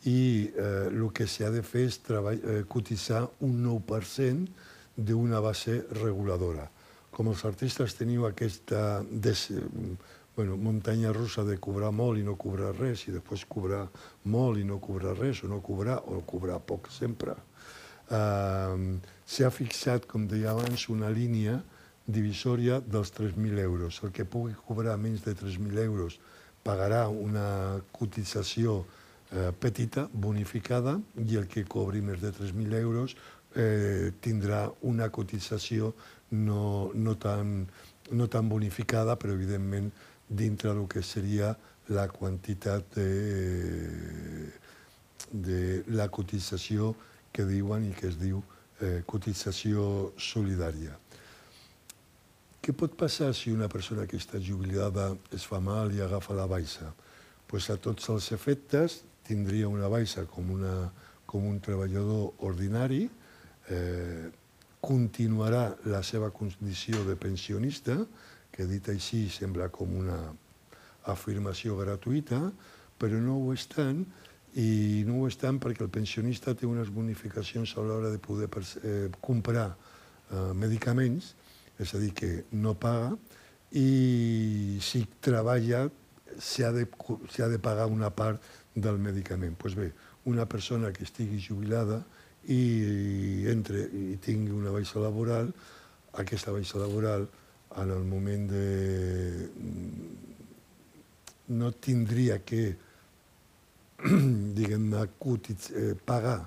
[0.06, 4.48] I eh, que s'ha de fer és treball, eh, cotitzar un 9%
[4.98, 6.70] d'una base reguladora.
[7.18, 9.48] Com els artistes teniu aquesta des,
[10.36, 13.88] bueno, muntanya russa de cobrar molt i no cobrar res, i després cobrar
[14.30, 17.34] molt i no cobrar res, o no cobrar, o cobrar poc sempre.
[18.08, 21.58] Uh, S'ha fixat, com deia abans, una línia
[22.08, 24.00] divisòria dels 3.000 euros.
[24.04, 26.20] El que pugui cobrar menys de 3.000 euros
[26.64, 28.80] pagarà una cotització
[29.32, 33.18] eh, petita, bonificada, i el que cobri més de 3.000 euros
[33.56, 35.94] eh, tindrà una cotització
[36.32, 37.68] no, no, tan,
[38.12, 39.92] no tan bonificada, però evidentment
[40.28, 41.56] dintre del que seria
[41.88, 44.52] la quantitat de,
[45.32, 46.94] de la cotització
[47.32, 48.42] que diuen i que es diu
[48.82, 50.98] eh, cotització solidària.
[52.62, 56.48] Què pot passar si una persona que està jubilada es fa mal i agafa la
[56.52, 56.92] baixa?
[57.48, 60.90] Pues a tots els efectes tindria una baixa com, una,
[61.26, 63.06] com un treballador ordinari,
[63.72, 64.28] eh,
[64.88, 67.98] continuarà la seva condició de pensionista,
[68.52, 70.18] que dit així sembla com una
[71.12, 72.40] afirmació gratuïta,
[72.98, 74.06] però no ho és tant,
[74.58, 78.48] i no ho és tant perquè el pensionista té unes bonificacions a l'hora de poder
[78.48, 81.34] eh, comprar eh, medicaments,
[81.78, 83.12] és a dir, que no paga,
[83.78, 85.84] i si treballa
[86.40, 88.42] s'ha de, de pagar una part
[88.74, 89.58] del medicament.
[89.58, 89.92] Doncs pues bé,
[90.26, 92.02] una persona que estigui jubilada
[92.54, 95.52] i entre i tingui una baixa laboral,
[96.22, 97.28] aquesta baixa laboral
[97.78, 99.50] en el moment de...
[101.50, 102.76] no tindria que,
[104.58, 106.40] diguem-ne, eh, pagar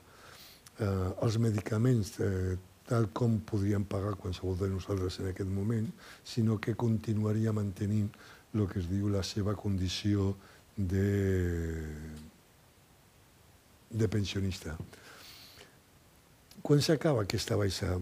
[0.81, 2.57] eh, els medicaments eh,
[2.91, 5.87] tal com podríem pagar qualsevol de nosaltres en aquest moment,
[6.25, 8.11] sinó que continuaria mantenint
[8.55, 10.35] el que es diu la seva condició
[10.75, 11.87] de,
[13.91, 14.75] de pensionista.
[16.71, 17.97] Quan s'acaba aquesta baixa?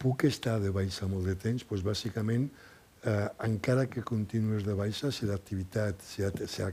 [0.00, 1.64] Puc estar de baixa molt de temps?
[1.68, 2.46] Pues, bàsicament,
[3.04, 6.70] eh, encara que continues de baixa, si l'activitat s'ha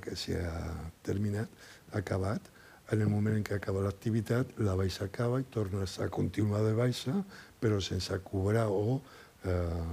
[1.03, 1.49] terminat,
[1.91, 2.47] acabat,
[2.93, 6.71] en el moment en què acaba l'activitat, la baixa acaba i tornes a continuar de
[6.71, 7.17] baixa,
[7.59, 9.01] però sense cobrar o,
[9.43, 9.83] eh,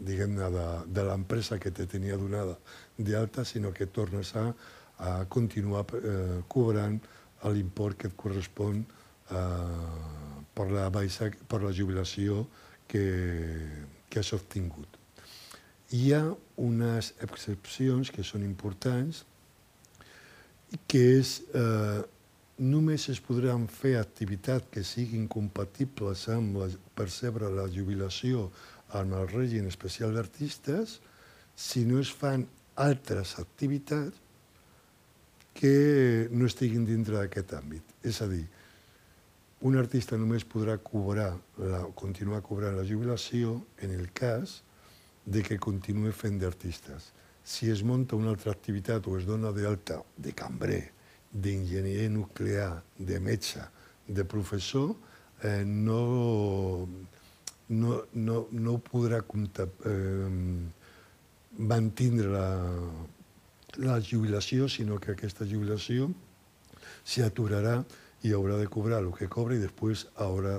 [0.00, 2.58] diguem-ne, de, de l'empresa que te tenia donada
[2.98, 4.48] d'alta, sinó que tornes a,
[4.98, 6.98] a continuar eh, cobrant
[7.44, 12.44] l'import que et correspon eh, per, la baixa, per la jubilació
[12.88, 13.04] que,
[14.08, 14.96] que has obtingut.
[15.92, 16.22] Hi ha
[16.60, 19.24] unes excepcions que són importants,
[20.88, 22.02] que és eh,
[22.58, 26.68] només es podran fer activitats que siguin compatibles amb la,
[26.98, 28.50] percebre la jubilació
[28.98, 30.98] amb el règim especial d'artistes
[31.56, 32.44] si no es fan
[32.78, 34.16] altres activitats
[35.58, 37.96] que no estiguin dintre d'aquest àmbit.
[38.06, 38.44] És a dir,
[39.60, 44.60] un artista només podrà cobrar la, continuar cobrant la jubilació en el cas
[45.26, 47.10] de que continuï fent d'artistes.
[47.42, 50.84] Si es munta una altra activitat o es dona d'alta de cambrer,
[51.32, 53.64] d'enginyer nuclear, de metge,
[54.06, 54.94] de professor,
[55.42, 56.86] eh, no,
[57.68, 60.30] no, no, no podrà comptar, eh,
[61.58, 62.48] mantindre la,
[63.82, 66.12] la jubilació, sinó que aquesta jubilació
[67.04, 67.82] s'aturarà
[68.26, 70.58] i haurà de cobrar el que cobra i després haurà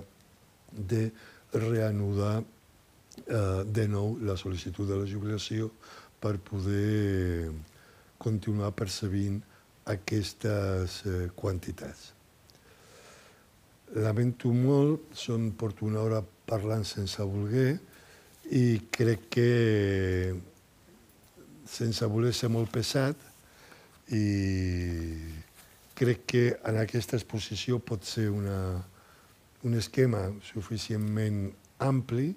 [0.71, 1.09] de
[1.53, 5.71] reanudar eh, de nou la sol·licitud de la jubilació
[6.19, 7.51] per poder
[8.19, 9.39] continuar percebint
[9.89, 12.13] aquestes eh, quantitats.
[13.97, 17.79] Lamento molt, són, porto una hora parlant sense voler
[18.53, 19.49] i crec que
[21.69, 23.17] sense voler ser molt pesat
[24.13, 24.25] i
[25.99, 28.79] crec que en aquesta exposició pot ser una,
[29.67, 31.49] un esquema suficientment
[31.83, 32.31] ampli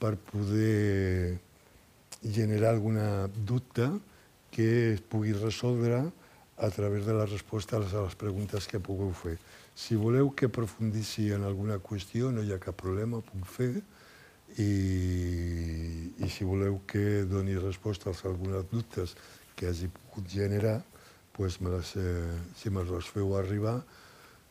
[0.00, 1.36] per poder
[2.22, 3.90] generar alguna dubte
[4.52, 6.00] que es pugui resoldre
[6.56, 9.36] a través de les, a les preguntes que pugueu fer.
[9.74, 13.72] Si voleu que aprofundissi en alguna qüestió, no hi ha cap problema, ho puc fer,
[14.60, 14.68] i,
[16.20, 19.16] i si voleu que doni respostes a algunes dubtes
[19.56, 20.82] que hagi pogut generar,
[21.32, 23.82] pues me les, eh, si me les feu arribar,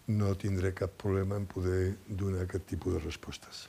[0.07, 3.67] no tindré cap problema en poder donar aquest tipus de respostes.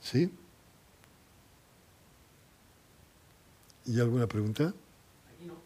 [0.00, 0.26] Sí?
[3.86, 4.72] Hi ha alguna pregunta?
[5.30, 5.58] Aquí no.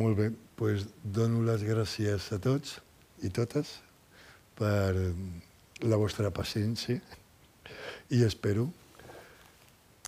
[0.00, 2.78] Molt bé, doncs dono les gràcies a tots
[3.24, 3.80] i totes
[4.54, 4.94] per
[5.82, 7.00] la vostra paciència
[8.14, 8.68] i espero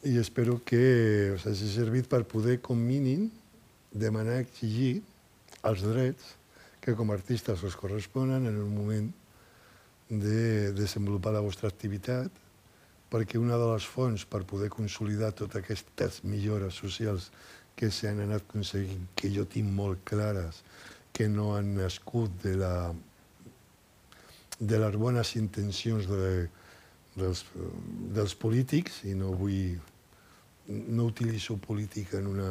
[0.05, 3.31] i espero que us hagi servit per poder, com mínim,
[3.93, 5.01] demanar, exigir
[5.65, 6.35] els drets
[6.85, 9.09] que com a artistes us corresponen en un moment
[10.09, 12.31] de desenvolupar la vostra activitat,
[13.11, 17.31] perquè una de les fonts per poder consolidar totes aquestes millores socials
[17.77, 20.63] que s'han anat aconseguint, que jo tinc molt clares,
[21.13, 22.93] que no han nascut de, la,
[24.61, 26.47] de les bones intencions de,
[27.17, 27.45] dels,
[28.17, 29.77] dels polítics, i no vull...
[30.67, 32.51] no utilitzo política en una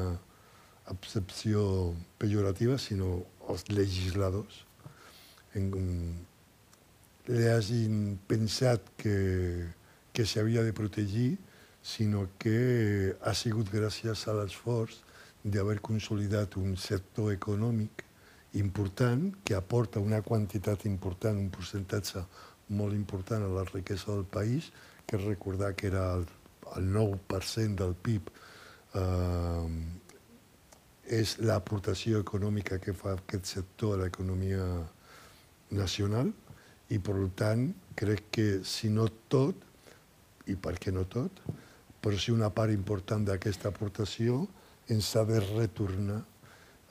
[0.87, 4.61] accepció pejorativa, sinó els legisladors,
[5.55, 5.67] en,
[7.27, 9.17] li hagin pensat que,
[10.13, 11.35] que s'havia de protegir,
[11.85, 15.01] sinó que ha sigut gràcies a l'esforç
[15.43, 18.05] d'haver consolidat un sector econòmic
[18.57, 22.23] important que aporta una quantitat important, un percentatge
[22.69, 24.71] molt important a la riquesa del país,
[25.05, 26.25] que recordar que era el,
[26.77, 28.31] el 9% del PIB,
[28.95, 29.69] eh,
[31.05, 34.65] és l'aportació econòmica que fa aquest sector a l'economia
[35.77, 36.31] nacional
[36.89, 39.61] i, per tant, crec que si no tot,
[40.49, 41.41] i per què no tot,
[42.01, 44.43] però si una part important d'aquesta aportació
[44.93, 46.19] ens ha de retornar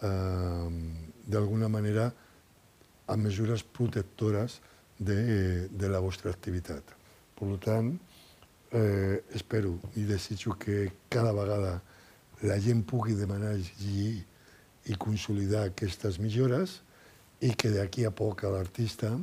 [0.02, 0.70] eh,
[1.26, 2.08] d'alguna manera
[3.06, 4.60] a mesures protectores
[5.04, 6.94] de, de la vostra activitat.
[7.34, 7.92] Per tant,
[8.74, 11.80] eh, espero i desitjo que cada vegada
[12.42, 14.18] la gent pugui demanar i,
[14.90, 16.80] i consolidar aquestes millores
[17.40, 19.14] i que d'aquí a poc l'artista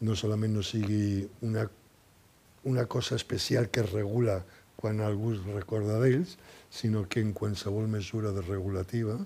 [0.00, 1.64] no solament no sigui una,
[2.64, 4.42] una cosa especial que regula
[4.76, 6.36] quan algú es recorda d'ells,
[6.70, 9.16] sinó que en qualsevol mesura de regulativa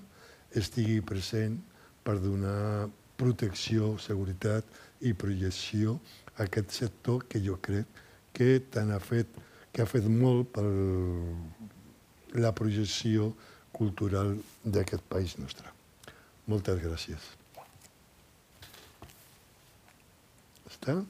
[0.55, 1.57] estigui present
[2.03, 2.87] per donar
[3.19, 4.65] protecció, seguretat
[5.01, 5.97] i projecció
[6.37, 8.01] a aquest sector que jo crec
[8.33, 9.27] que tant ha fet,
[9.71, 10.65] que ha fet molt per
[12.39, 13.31] la projecció
[13.75, 15.67] cultural d'aquest país nostre.
[16.47, 17.31] Moltes gràcies.
[20.71, 21.01] Està?